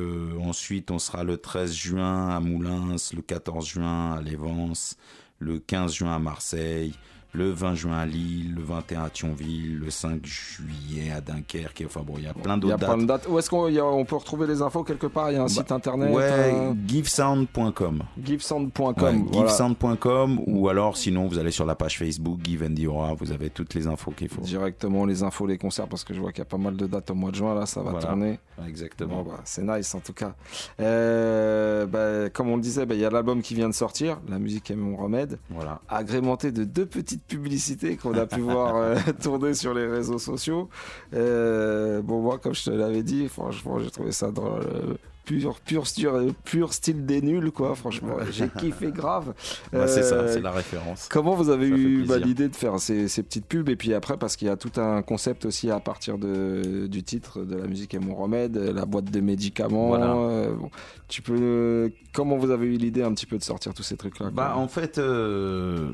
[0.43, 4.97] ensuite on sera le 13 juin à Moulins, le 14 juin à Lévance,
[5.39, 6.93] le 15 juin à Marseille,
[7.33, 11.83] le 20 juin à Lille, le 21 à Thionville, le 5 juillet à Dunkerque.
[11.85, 13.27] Enfin bon, il y a plein Il y a d'autres plein de dates.
[13.29, 15.31] Où est-ce qu'on on peut retrouver les infos quelque part?
[15.31, 18.03] Il y a un site internet Ouais, euh, givesound.com.
[18.23, 18.93] givesound.com.
[19.03, 19.47] Ouais, voilà.
[19.47, 23.49] givesound.com ou alors sinon vous allez sur la page Facebook Give and Diora, vous avez
[23.49, 24.41] toutes les infos qu'il faut.
[24.41, 26.85] Directement les infos, les concerts, parce que je vois qu'il y a pas mal de
[26.87, 28.07] dates au mois de juin, là, ça va Voilà.
[28.07, 28.39] tourner.
[28.67, 29.23] Exactement.
[29.23, 30.33] Bon, bah, c'est nice en tout cas.
[30.79, 34.19] Euh, bah, comme on le disait, bah, il y a l'album qui vient de sortir,
[34.29, 35.79] La musique est mon remède, Voilà.
[35.89, 40.69] agrémenté de deux petites publicités qu'on a pu voir euh, tourner sur les réseaux sociaux.
[41.13, 45.59] Euh, bon, moi, comme je te l'avais dit, franchement, j'ai trouvé ça dans le pur,
[45.61, 47.75] pur, style- pur style des nuls, quoi.
[47.75, 49.33] Franchement, j'ai kiffé grave.
[49.71, 51.07] Bah, c'est ça, Euh, c'est la référence.
[51.09, 53.69] Comment vous avez Ça eu bah, l'idée de faire ces, ces petites pubs?
[53.69, 57.03] Et puis après parce qu'il y a tout un concept aussi à partir de, du
[57.03, 59.87] titre de la musique est mon remède, la boîte de médicaments.
[59.89, 60.15] Voilà.
[60.15, 60.69] euh, bon,
[61.07, 64.19] tu peux comment vous avez eu l'idée un petit peu de sortir tous ces trucs
[64.19, 65.91] là Bah, en fait, euh,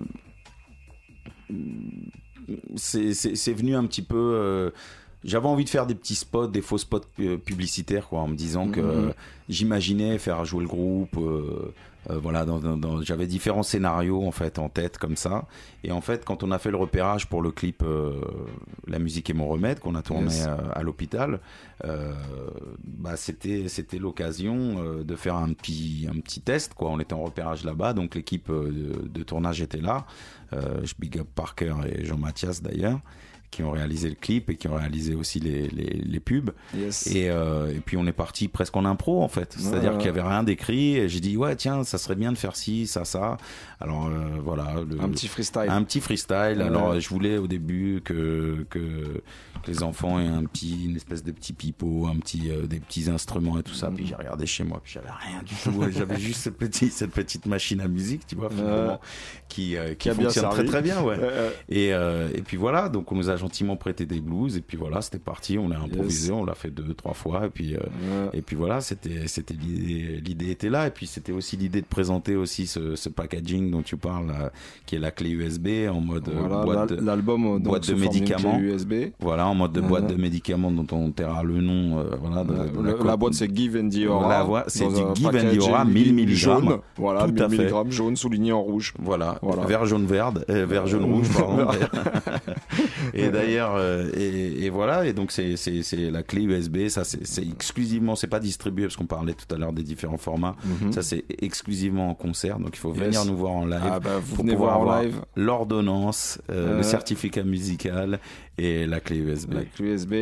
[2.75, 4.15] c'est venu un petit peu.
[4.17, 4.69] euh,
[5.23, 8.35] J'avais envie de faire des petits spots, des faux spots euh, publicitaires, quoi, en me
[8.35, 8.87] disant que Mhm.
[9.09, 9.11] euh,
[9.49, 11.17] j'imaginais faire jouer le groupe.
[11.17, 11.73] euh,
[12.09, 15.45] euh, voilà, dans, dans- dans- j'avais différents scénarios en fait en tête comme ça.
[15.83, 17.83] Et en fait, quand on a fait le repérage pour le clip
[18.87, 20.47] "La musique est mon remède" qu'on a tourné Yes.
[20.73, 21.41] à l'hôpital,
[21.83, 26.89] bah c'était c'était l'occasion de faire un petit un petit test quoi.
[26.91, 30.05] On était en repérage là-bas, donc l'équipe de, de tournage était là.
[30.53, 32.99] Euh, je big up Parker et Jean-Mathias d'ailleurs
[33.49, 36.51] qui ont réalisé le clip et qui ont réalisé aussi les, les, les pubs.
[36.75, 37.07] Yes.
[37.07, 39.55] Et, euh, et puis on est parti presque en impro en fait.
[39.57, 39.97] C'est-à-dire Ouais.
[39.97, 40.97] qu'il y avait rien d'écrit.
[40.97, 43.37] Et j'ai dit ouais tiens ça serait bien de faire ci ça ça.
[43.79, 44.75] Alors euh, voilà.
[44.89, 45.69] le- Un petit freestyle.
[45.69, 46.57] Un petit freestyle.
[46.57, 46.61] Ouais.
[46.63, 49.21] Alors je voulais au début que, que
[49.65, 53.09] les enfants aient un petit une espèce de petit pipeau, un petit euh, des petits
[53.09, 53.89] instruments et tout ça.
[53.95, 55.83] Puis j'ai regardé chez moi, puis j'avais rien du tout.
[55.91, 58.99] j'avais juste cette petite cette petite machine à musique, tu vois, finalement,
[59.47, 60.69] qui qui, Qui a bien fonctionne très servi.
[60.69, 61.17] très bien, ouais.
[61.69, 65.01] Et et puis voilà, donc on nous a gentiment prêté des blues et puis voilà,
[65.01, 65.57] c'était parti.
[65.57, 66.37] On l'a improvisé, Yes.
[66.41, 70.21] on l'a fait deux trois fois et puis euh, et puis voilà, c'était c'était l'idée
[70.25, 73.81] l'idée était là et puis c'était aussi l'idée de présenter aussi ce, ce packaging dont
[73.81, 74.51] tu parles, là,
[74.85, 77.93] qui est la clé USB en mode euh, Voilà, boîte, l'al- l'album, euh, boîte de
[77.95, 78.57] médicaments.
[78.59, 78.93] USB.
[79.19, 81.99] Voilà, en mode de Euh, boîte de médicaments dont on taira le nom.
[81.99, 84.27] euh, voilà, de- de Le- la boîte, c'est Give and Diora.
[84.53, 86.27] La c'est du Give and Diora 1000 mg.
[86.29, 86.77] jaune.
[86.97, 87.91] Voilà, Tout 1000 à fait.
[87.91, 88.93] jaune souligné en rouge.
[88.99, 89.65] Voilà, Voilà.
[89.65, 91.67] vert jaune verde, euh, vert jaune rouge pardon.
[93.13, 95.55] et d'ailleurs euh, et, et voilà et donc c'est
[96.11, 99.73] la clé USB ça c'est exclusivement c'est pas distribué parce qu'on parlait tout à l'heure
[99.73, 100.91] des différents formats Mhm.
[100.91, 103.03] ça c'est exclusivement en concert donc il faut Yes.
[103.05, 105.21] venir nous voir en live Ah bah, vous pour venez pouvoir voir en live.
[105.35, 108.19] l'ordonnance euh, Euh, le certificat musical
[108.57, 110.13] et la clé USB La clé USB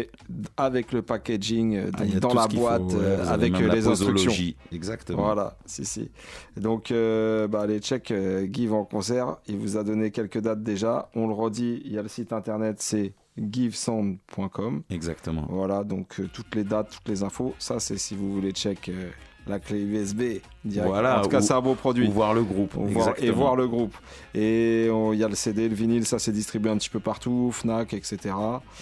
[0.58, 4.32] avec le packaging euh, Ah, dans la boîte faut, ouais, euh, avec euh, les instructions.
[4.74, 5.24] Exactement.
[5.24, 6.10] Voilà, si si.
[6.58, 9.38] Donc euh, bah, allez check euh, Give en concert.
[9.48, 11.10] Il vous a donné quelques dates déjà.
[11.16, 11.82] On le redit.
[11.86, 14.84] Il y a le site internet, c'est givesound.com.
[14.90, 15.46] Exactement.
[15.50, 17.54] Voilà, donc euh, toutes les dates, toutes les infos.
[17.60, 19.10] Ça, c'est si vous voulez check euh,
[19.48, 20.40] la clé USB.
[20.64, 20.90] direct.
[20.90, 22.08] Voilà, En tout cas, c'est un beau produit.
[22.08, 23.96] ou voir le groupe, voir- et voir le groupe.
[24.34, 27.52] Et il y a le CD, le vinyle, ça c'est distribué un petit peu partout,
[27.52, 28.34] Fnac, etc.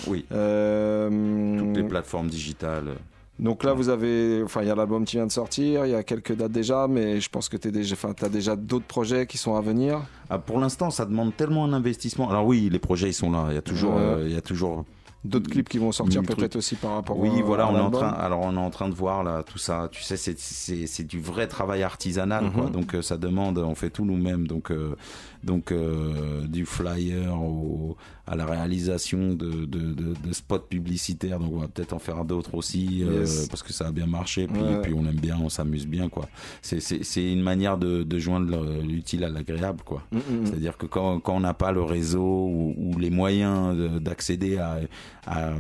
[0.08, 0.26] Oui.
[0.32, 2.96] Euh, toutes les plateformes digitales
[3.40, 5.96] donc là, vous avez, enfin, il y a l'album qui vient de sortir, il y
[5.96, 9.26] a quelques dates déjà, mais je pense que tu déjà, enfin, as déjà d'autres projets
[9.26, 10.02] qui sont à venir.
[10.30, 12.30] Ah, pour l'instant, ça demande tellement un investissement.
[12.30, 13.48] Alors oui, les projets ils sont là.
[13.50, 14.86] Il y a toujours, euh, il y a toujours
[15.26, 17.80] D'autres clips qui vont sortir peut-être aussi par rapport Oui, au- voilà, à on est
[17.80, 18.10] en train.
[18.10, 19.88] Alors on est en train de voir là tout ça.
[19.90, 22.66] Tu sais, c'est c'est c'est du vrai travail artisanal, quoi.
[22.66, 22.72] Mhm.
[22.72, 24.48] Donc euh, ça demande, on fait tout nous-mêmes.
[24.48, 24.98] Donc euh,
[25.44, 27.96] donc euh, du flyer au,
[28.28, 31.40] à la réalisation de, de, de, de spots publicitaires.
[31.40, 33.48] Donc on va peut-être en faire d'autres aussi euh, Yes.
[33.50, 34.48] parce que ça a bien marché.
[34.48, 34.82] Puis Ouais.
[34.82, 36.28] puis on aime bien, on s'amuse bien, quoi.
[36.62, 40.04] C'est une manière de joindre le- l'utile à l'agréable, quoi.
[40.12, 40.46] Mm, mm, mm.
[40.46, 44.58] C'est-à-dire que quand, quand on n'a pas le réseau ou, ou les moyens de- d'accéder
[44.58, 44.80] à,
[45.28, 45.54] à, à,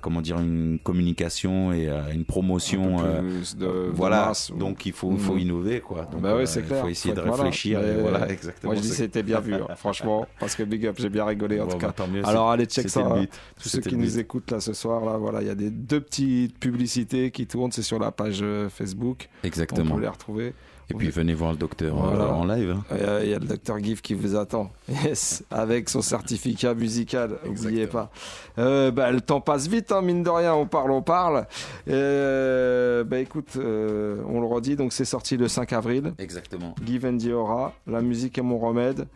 [0.00, 4.32] comment dire une communication et à une promotion, Un euh, de- voilà.
[4.56, 5.38] Donc il faut, faut Mhm.
[5.40, 6.06] innover quoi.
[6.10, 6.78] Donc, bah ouais, euh, c'est clair.
[6.78, 7.80] Il faut essayer de réfléchir.
[7.80, 8.72] et voilà, exactement.
[8.72, 11.60] Moi, je dis c'était bien vu, hein, franchement, parce que big up, j'ai bien rigolé
[11.60, 11.92] en Bon, tout bah, cas.
[11.92, 13.00] tant mieux, Alors allez check ça.
[13.00, 13.26] hein.
[13.60, 16.00] Tous ceux qui nous écoutent là ce soir, là, voilà, il y a des deux
[16.00, 19.28] petites publicités qui tournent, c'est sur la page euh, Facebook.
[19.44, 19.92] Exactement.
[19.92, 20.54] On peut les retrouver.
[20.90, 22.70] Et puis venez voir le docteur euh, en live.
[22.70, 22.84] hein.
[22.90, 24.70] Il y a- il y a le docteur Give qui vous attend.
[25.04, 27.38] Yes, avec son certificat musical.
[27.46, 28.10] N'oubliez pas.
[28.58, 30.52] Euh, bah, le temps passe vite, hein, mine de rien.
[30.54, 31.46] On parle, on parle.
[31.88, 34.76] Euh, bah écoute, euh, on le redit.
[34.76, 36.12] Donc c'est sorti le 5 avril.
[36.18, 36.74] Exactement.
[36.84, 39.06] Give and Diora, La musique est mon remède.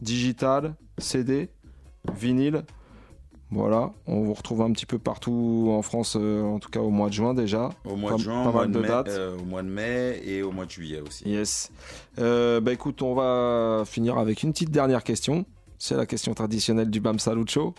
[0.00, 1.48] Digital, CD,
[2.18, 2.62] vinyle.
[3.54, 6.88] Voilà, on vous retrouve un petit peu partout en France, euh, en tout cas au
[6.88, 7.68] mois de juin déjà.
[7.84, 9.08] Au mois Pas- de juin, pas mal de, mai, dates.
[9.08, 11.28] euh, au mois de mai et au mois de juillet aussi.
[11.28, 11.70] Yes.
[12.18, 15.44] Euh, bah écoute, on va finir avec une petite dernière question.
[15.78, 17.74] C'est la question traditionnelle du Bam Salucho.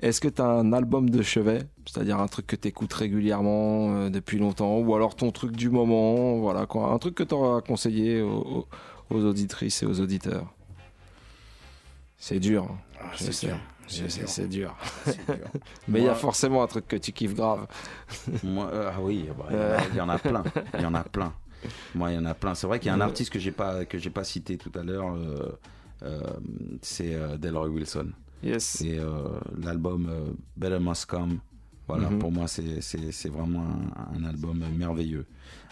[0.00, 1.60] Est-ce que tu as un album de chevet?
[1.86, 5.68] C'est-à-dire un truc que tu écoutes régulièrement euh, depuis longtemps Ou alors ton truc du
[5.70, 6.88] moment Voilà quoi.
[6.92, 8.66] Un truc que tu auras conseillé aux,
[9.10, 10.46] aux- auditrices et aux auditeurs
[12.16, 12.64] C'est dur.
[12.70, 12.76] hein.
[13.00, 13.56] Ah, c'est dur.
[13.88, 14.74] C'est dur.
[15.88, 17.66] Mais il y a forcément un truc que tu kiffes grave.
[18.42, 20.44] Moi, euh, ah oui, bah, il y en a- il y, en a plein.
[20.74, 21.32] Il y en a plein.
[21.94, 22.54] Moi, il y en a plein.
[22.54, 23.04] C'est vrai qu'il y a un Ouais.
[23.04, 25.14] artiste que j'ai pas que j'ai pas cité tout à l'heure.
[25.14, 25.58] euh,
[26.04, 26.20] euh,
[26.80, 28.08] c'est euh, Delroy Wilson.
[28.42, 28.64] Yes.
[28.64, 29.28] C'est euh,
[29.62, 31.38] l'album euh, Better Must Come.
[31.88, 32.18] Voilà, Mhm.
[32.20, 33.64] pour moi, c'est vraiment
[34.14, 35.26] un, un album merveilleux.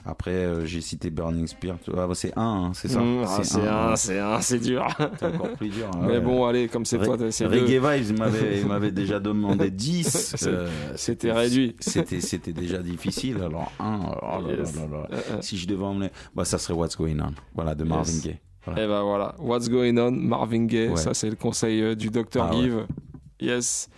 [0.04, 1.76] Après, euh, j'ai cité Burning Spear.
[1.96, 3.00] Ah, c'est un, hein, c'est ça.
[3.00, 3.96] Mmh, c'est un, hein.
[3.96, 4.86] c'est un, c'est dur.
[5.18, 5.90] C'est encore plus dur.
[5.94, 6.20] hein, Mais ouais.
[6.20, 7.78] bon, allez, comme c'est toi, c'est Reggae.
[7.80, 8.18] Vibes,
[8.66, 10.08] m'avait, déjà demandé 10.
[10.36, 11.76] C'est- euh, c'était réduit.
[11.80, 13.36] C'était, c'était déjà difficile.
[13.42, 14.74] Alors, un, oh là Yes.
[14.76, 15.18] là là là.
[15.32, 15.38] Euh.
[15.42, 17.32] Si je devais emmener, bah, ça serait What's Going On.
[17.54, 18.22] Voilà, de Marvin Yes.
[18.22, 18.38] Gaye.
[18.76, 20.96] Et ben voilà, What's Going On, Marvin Gaye, Ouais.
[20.96, 22.70] ça c'est le conseil du docteur Ah ouais.
[23.40, 23.88] Yes.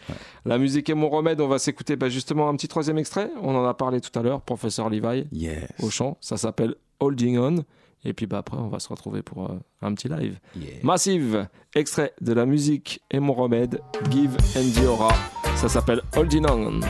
[0.45, 3.31] La musique est mon remède, on va s'écouter bah, justement un petit troisième extrait.
[3.43, 5.65] On en a parlé tout à l'heure, professeur Levi Yes.
[5.83, 6.17] au chant.
[6.21, 7.65] Ça s'appelle Holding On.
[8.05, 10.39] Et puis bah, après, on va se retrouver pour euh, un petit live.
[10.57, 10.69] Yeah.
[10.83, 15.13] Massive, extrait de la musique est mon remède, Give and Diora.
[15.57, 16.81] Ça s'appelle Holding On.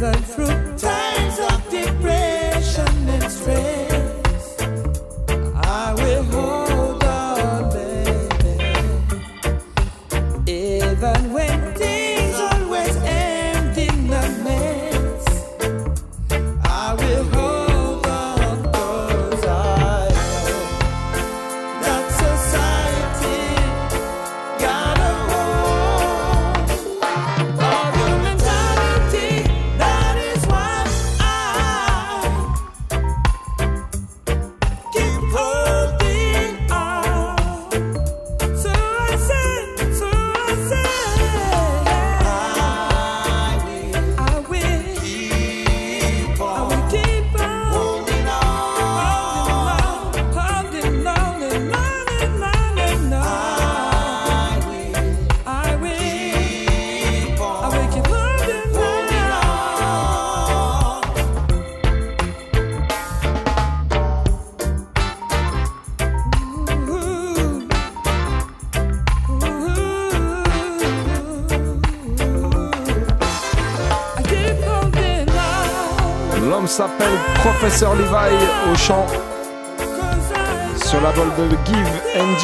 [0.00, 0.59] the truth.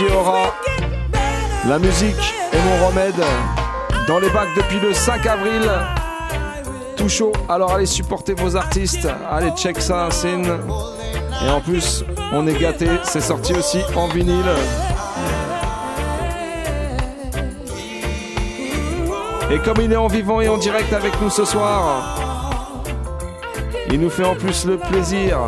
[0.04, 0.54] Aura.
[1.66, 3.14] La musique est mon remède
[4.06, 5.70] dans les bacs depuis le 5 avril.
[6.96, 9.08] Tout chaud, alors allez supporter vos artistes.
[9.30, 10.42] Allez check ça, Sin.
[10.42, 14.44] Et en plus, on est gâté, c'est sorti aussi en vinyle.
[19.50, 22.18] Et comme il est en vivant et en direct avec nous ce soir,
[23.90, 25.38] il nous fait en plus le plaisir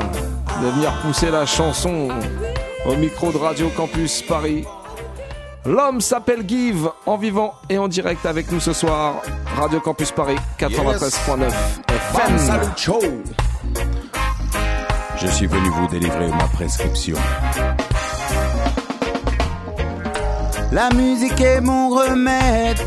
[0.63, 2.09] de venir pousser la chanson
[2.89, 4.65] au micro de Radio Campus Paris.
[5.67, 9.21] L'homme s'appelle Give, en vivant et en direct avec nous ce soir.
[9.57, 11.51] Radio Campus Paris 93.9
[11.89, 12.39] FM.
[12.39, 13.01] Salut, ciao.
[15.21, 17.17] Je suis venu vous délivrer ma prescription.
[20.73, 22.79] La musique est mon remède,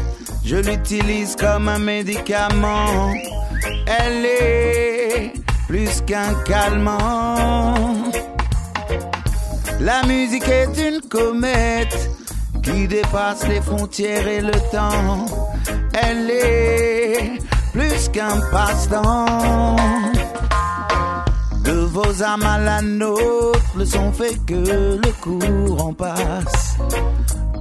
[0.44, 3.12] je l'utilise comme un médicament.
[3.86, 5.34] Elle est
[5.68, 7.91] plus qu'un calmant.
[9.84, 12.12] La musique est une comète
[12.62, 15.26] qui dépasse les frontières et le temps.
[15.94, 17.32] Elle est
[17.74, 19.76] plus qu'un passe-temps.
[21.64, 26.78] De vos âmes à la nôtre, le son fait que le courant passe.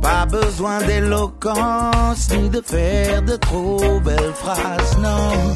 [0.02, 5.54] Pas besoin d'éloquence ni de faire de trop belles phrases, non.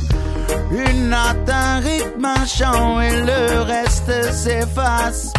[0.72, 5.30] Une note, un rythme, un chant et le reste s'efface.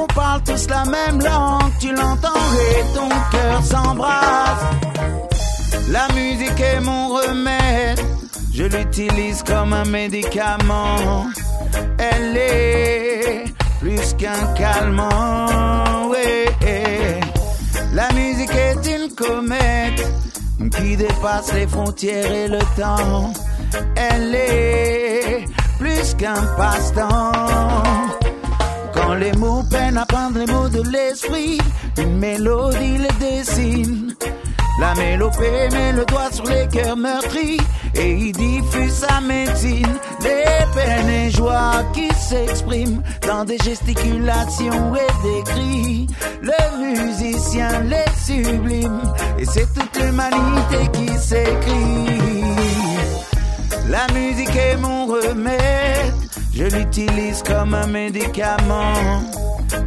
[0.00, 4.64] On parle tous la même langue, tu l'entends et ton cœur s'embrasse.
[5.88, 8.00] La musique est mon remède,
[8.54, 11.26] je l'utilise comme un médicament.
[11.98, 13.44] Elle est
[13.80, 15.48] plus qu'un calmant.
[17.94, 20.06] La musique est une comète
[20.76, 23.32] qui dépasse les frontières et le temps.
[23.96, 25.44] Elle est
[25.78, 28.27] plus qu'un passe-temps.
[28.98, 31.58] Quand les mots peinent à prendre les mots de l'esprit,
[31.96, 34.14] une mélodie les dessine.
[34.80, 37.58] La mélopée met le doigt sur les cœurs meurtris
[37.94, 39.98] et il diffuse sa médecine.
[40.20, 40.44] Des
[40.74, 46.06] peines et joies qui s'expriment dans des gesticulations et des cris.
[46.42, 49.00] Le musicien les sublime
[49.38, 52.18] et c'est toute l'humanité qui s'écrit.
[53.88, 55.97] La musique est mon remède,
[56.54, 59.22] je l'utilise comme un médicament.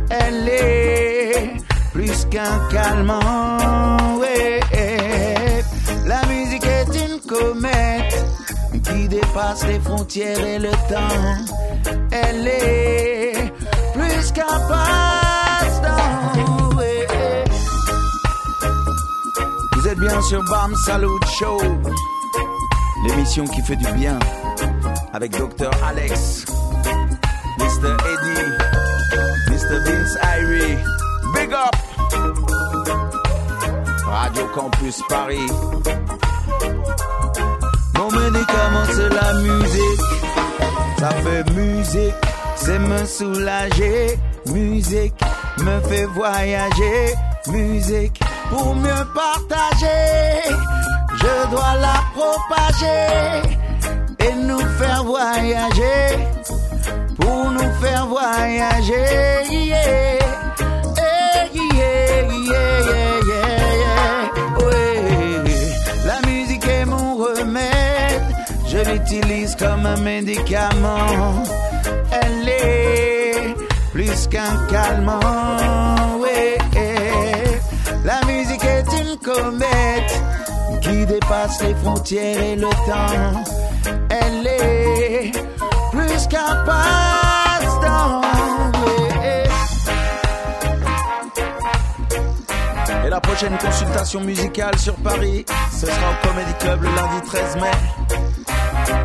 [0.10, 1.52] Elle est
[1.92, 3.58] plus qu'un calmant.
[6.06, 8.26] La musique est une comète
[8.84, 11.96] qui dépasse les frontières et le temps.
[12.12, 13.54] Elle est
[13.94, 16.40] plus qu'un passe-temps.
[19.76, 21.08] Vous êtes bien sur Bam Salut
[21.40, 21.60] Show,
[23.08, 24.20] l'émission qui fait du bien
[25.14, 25.70] avec Dr.
[25.84, 26.46] Alex,
[27.60, 27.96] Mr.
[28.12, 28.52] Eddie,
[29.50, 29.80] Mr.
[29.86, 30.78] Vince Irie.
[31.34, 31.76] Big up!
[34.06, 35.52] Radio Campus Paris.
[37.98, 40.02] Mon médicament c'est la musique.
[41.00, 42.14] Ça fait musique,
[42.56, 44.20] c'est me soulager.
[44.48, 45.22] Musique
[45.60, 47.16] me fait voyager.
[47.48, 48.20] Musique
[48.50, 50.56] pour mieux partager.
[51.16, 53.61] Je dois la propager
[54.26, 56.28] et nous faire voyager.
[57.20, 59.06] Pour nous faire voyager.
[59.50, 60.20] Yeah.
[61.54, 61.80] Yeah,
[63.84, 64.30] yeah.
[64.60, 65.44] Ouais.
[66.06, 68.24] La musique est mon remède.
[68.68, 71.44] Je l'utilise comme un médicament.
[72.12, 73.56] Elle est
[73.92, 76.20] plus qu'un calmant.
[76.20, 76.58] Ouais.
[78.04, 80.22] La musique est une comète
[80.82, 83.61] qui dépasse les frontières et le temps.
[84.10, 85.32] Elle est
[85.92, 86.28] plus
[86.66, 88.22] passe-temps.
[89.22, 89.44] Ouais.
[93.06, 97.56] Et la prochaine consultation musicale sur Paris, ce sera au Comedy Club le lundi 13
[97.58, 97.72] mai.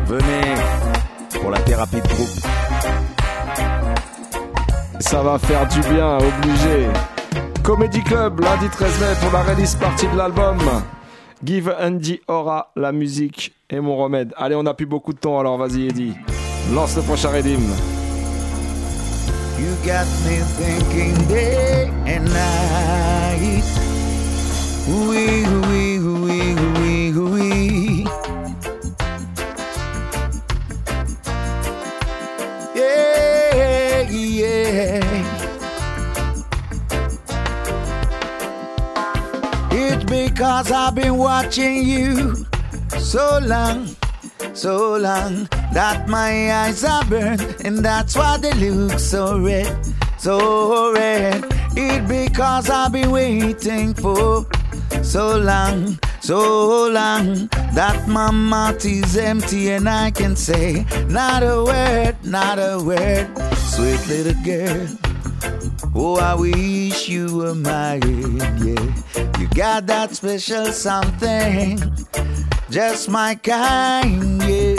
[0.05, 0.55] Venez
[1.41, 2.29] pour la thérapie de groupe.
[4.99, 6.87] Ça va faire du bien, obligé.
[7.63, 10.57] Comedy Club, lundi 13 mai pour la release partie de l'album.
[11.43, 14.33] Give Andy Aura, la musique et mon remède.
[14.37, 16.13] Allez, on n'a plus beaucoup de temps, alors vas-y Eddie.
[16.73, 17.61] Lance le prochain redeem.
[19.59, 23.63] You got me thinking day and night.
[24.87, 25.96] Oui, oui,
[40.49, 42.33] It's because I've been watching you
[42.97, 43.85] so long,
[44.53, 49.67] so long that my eyes are burned, and that's why they look so red,
[50.17, 51.43] so red.
[51.75, 54.45] It because I've been waiting for
[55.03, 61.61] so long, so long that my mouth is empty and I can say not a
[61.61, 63.27] word, not a word.
[63.57, 64.87] Sweet little girl,
[65.97, 69.39] oh I wish you were mine, yeah.
[69.39, 71.79] You got that special something,
[72.69, 74.75] just my kind, yeah.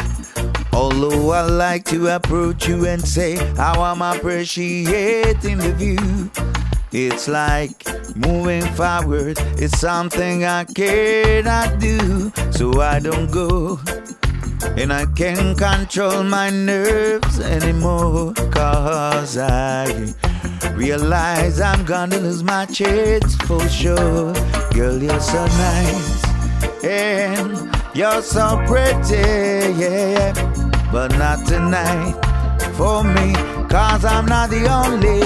[0.72, 6.30] Although I like to approach you and say how I'm appreciating the view.
[6.92, 7.84] It's like
[8.16, 13.80] moving forward, it's something I cannot do, so I don't go.
[14.76, 20.14] And I can't control my nerves anymore, cause I
[20.78, 24.32] realize I'm gonna lose my chance for sure.
[24.72, 26.24] Girl, you're so nice,
[26.84, 30.32] and you're so pretty, yeah,
[30.92, 32.14] but not tonight
[32.74, 33.34] for me.
[33.68, 35.20] Cause I'm not the only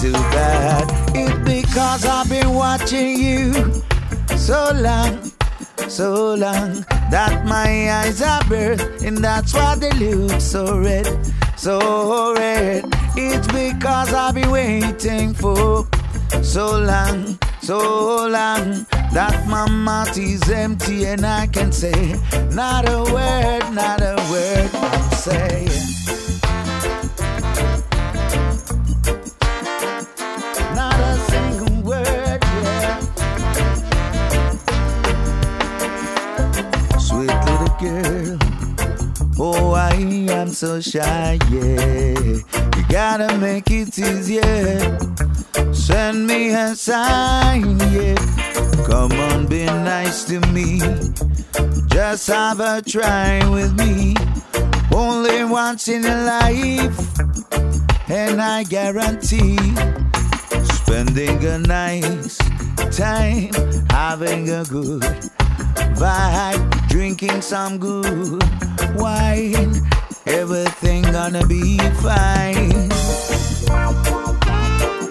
[0.00, 0.84] too bad.
[1.14, 3.52] It's because I've been watching you
[4.36, 5.30] so long,
[5.88, 11.06] so long that my eyes are burned, and that's why they look so red,
[11.56, 12.84] so red.
[13.16, 15.86] It's because I've been waiting for
[16.42, 22.14] so long, so long that my mouth is empty and I can say
[22.52, 24.70] not a word, not a word.
[24.74, 25.70] I'm saying.
[30.74, 33.00] Not a single word, yeah.
[36.98, 38.38] Sweet little girl,
[39.38, 42.18] oh I am so shy, yeah.
[42.20, 44.98] You gotta make it easier.
[45.72, 48.14] Send me a sign, yeah.
[48.86, 50.80] Come on, be nice to me.
[51.88, 54.14] Just have a try with me.
[54.94, 56.98] Only once in a life,
[58.08, 59.58] and I guarantee
[60.74, 62.38] spending a nice
[62.96, 63.50] time,
[63.90, 65.02] having a good
[65.96, 68.42] vibe, drinking some good
[68.96, 69.72] wine.
[70.26, 72.90] Everything gonna be fine.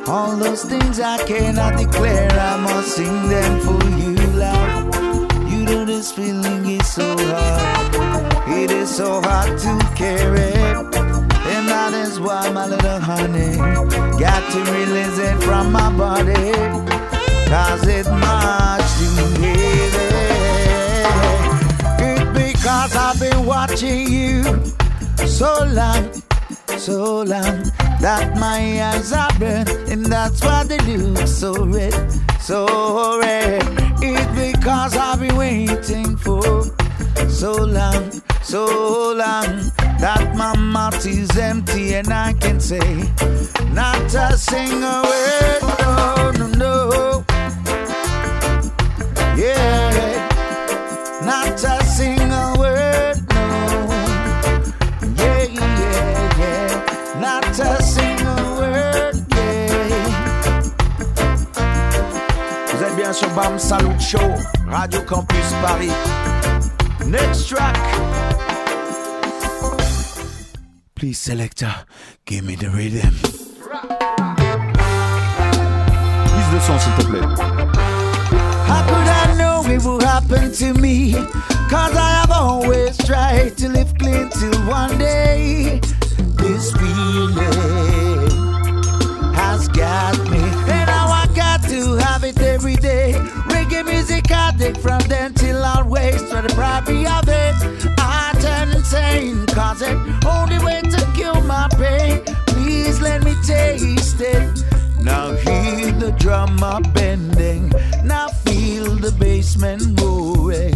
[0.07, 5.51] All those things I cannot declare, I must sing them for you, love.
[5.51, 8.47] You know this feeling is so hard.
[8.47, 10.53] It is so hard to carry.
[11.53, 13.57] And that is why my little honey
[14.19, 16.51] got to release it from my body.
[17.49, 19.94] cause it's much too heavy.
[21.99, 24.43] It's because I've been watching you
[25.25, 26.11] so long,
[26.77, 27.63] so long
[28.01, 31.93] that my eyes are burnt, and that's why they look so red,
[32.39, 33.63] so red.
[34.01, 36.63] It's because I've been waiting for
[37.29, 38.11] so long,
[38.41, 38.65] so
[39.13, 43.11] long that my mouth is empty and I can say
[43.71, 45.61] not a single word.
[45.79, 47.25] No, no, no.
[49.35, 49.84] Yeah,
[51.25, 53.17] not a single word.
[53.33, 53.87] No.
[55.17, 57.19] Yeah, yeah, yeah.
[57.19, 59.15] Not a single word.
[59.33, 59.65] Yeah.
[62.71, 64.35] Vous êtes bien sur Bam Salut Show,
[64.67, 65.91] Radio Campus Paris.
[67.05, 67.75] Next track.
[70.95, 71.73] Please, selector,
[72.25, 73.13] give me the rhythm.
[76.27, 77.45] Plus de son, s'il te plaît.
[80.15, 81.13] It would happen to me?
[81.69, 85.79] Cause I have always tried to live clean till one day
[86.37, 87.35] this feeling
[89.33, 90.37] has got me.
[90.37, 93.13] And now I got to have it every day.
[93.49, 96.21] Reggae music addict from then till always.
[96.23, 97.55] For the property of it,
[97.97, 99.45] I turn insane.
[99.47, 102.23] Cause it only way to kill my pain.
[102.47, 104.63] Please let me taste it.
[105.05, 107.69] Now hear the drummer bending.
[108.03, 110.73] Now feel the bassman roaring.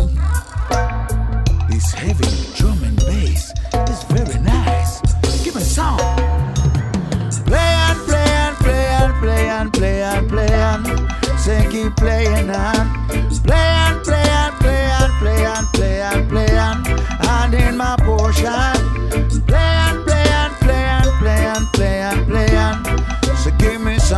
[1.67, 3.51] This heavy drum and bass
[3.89, 5.01] is very nice.
[5.43, 5.97] Give me some.
[7.49, 10.85] Play and play and play and play and play and play and
[11.39, 13.78] say keep playing and play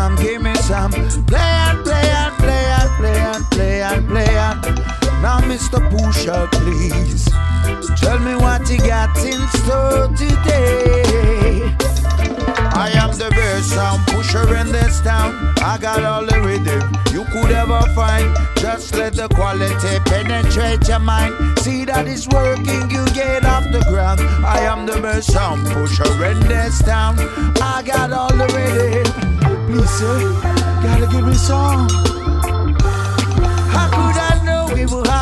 [0.02, 0.92] some, give me some.
[1.28, 4.62] Play and play and play and play and play and play and
[5.22, 5.80] now Mr.
[5.92, 7.26] Pusher, please
[8.02, 11.76] tell me what you got in store today.
[12.84, 15.54] I am the best sound pusher in this town.
[15.62, 16.82] I got all the rhythm
[17.14, 18.36] you could ever find.
[18.58, 21.60] Just let the quality penetrate your mind.
[21.60, 24.22] See that it's working, you get off the ground.
[24.58, 27.16] I am the best sound pusher in this town.
[27.62, 29.41] I got all the rhythm.
[29.72, 31.88] Gotta give me some.
[33.74, 35.21] How could I know it will happen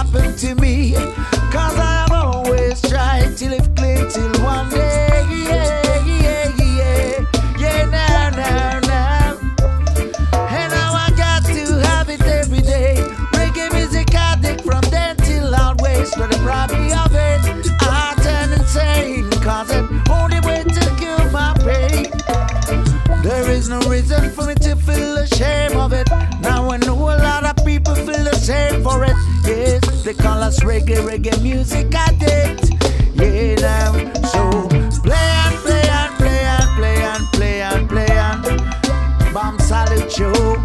[30.10, 32.72] they call us reggae, reggae music addict.
[33.14, 34.68] Yeah, now, so
[35.04, 40.59] play and play and play and play and play and play and Bam Salute Show.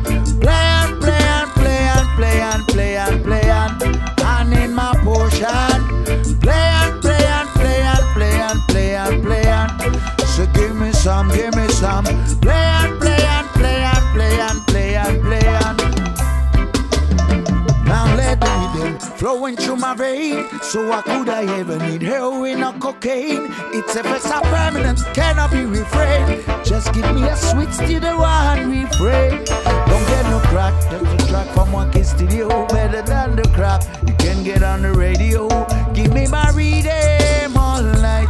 [20.25, 20.61] Vein.
[20.63, 23.47] So why could I ever need heroin or cocaine?
[23.73, 26.45] Its a effects are permanent, cannot be refrained.
[26.65, 29.45] Just give me a switch to the one refrain.
[29.89, 32.67] Don't get no crack, that's a track from one kid studio.
[32.69, 35.49] Better than the crap you can get on the radio.
[35.93, 38.29] Give me my rhythm all night.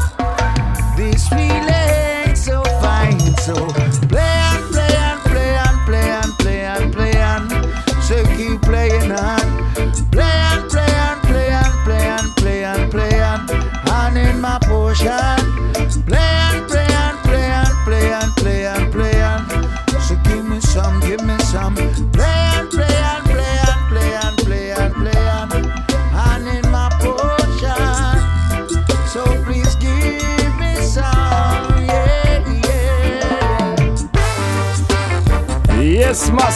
[0.96, 3.54] This feeling so fine, so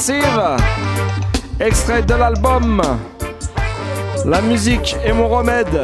[0.09, 0.57] Massive
[1.61, 2.81] Extrait de l'album
[4.25, 5.83] La musique est mon remède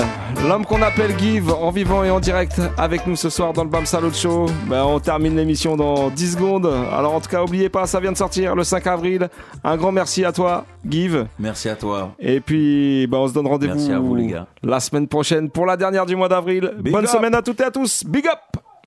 [0.48, 3.70] L'homme qu'on appelle Give en vivant et en direct avec nous ce soir dans le
[3.70, 4.46] Bam Salut Show.
[4.66, 6.66] Ben, on termine l'émission dans 10 secondes.
[6.92, 9.28] Alors en tout cas, oubliez pas, ça vient de sortir le 5 avril.
[9.62, 11.26] Un grand merci à toi, Give.
[11.38, 12.12] Merci à toi.
[12.18, 14.46] Et puis, ben, on se donne rendez-vous Merci à vous, les gars.
[14.62, 16.72] la semaine prochaine pour la dernière du mois d'avril.
[16.78, 17.10] Big Bonne up.
[17.10, 18.04] semaine à toutes et à tous.
[18.04, 18.63] Big up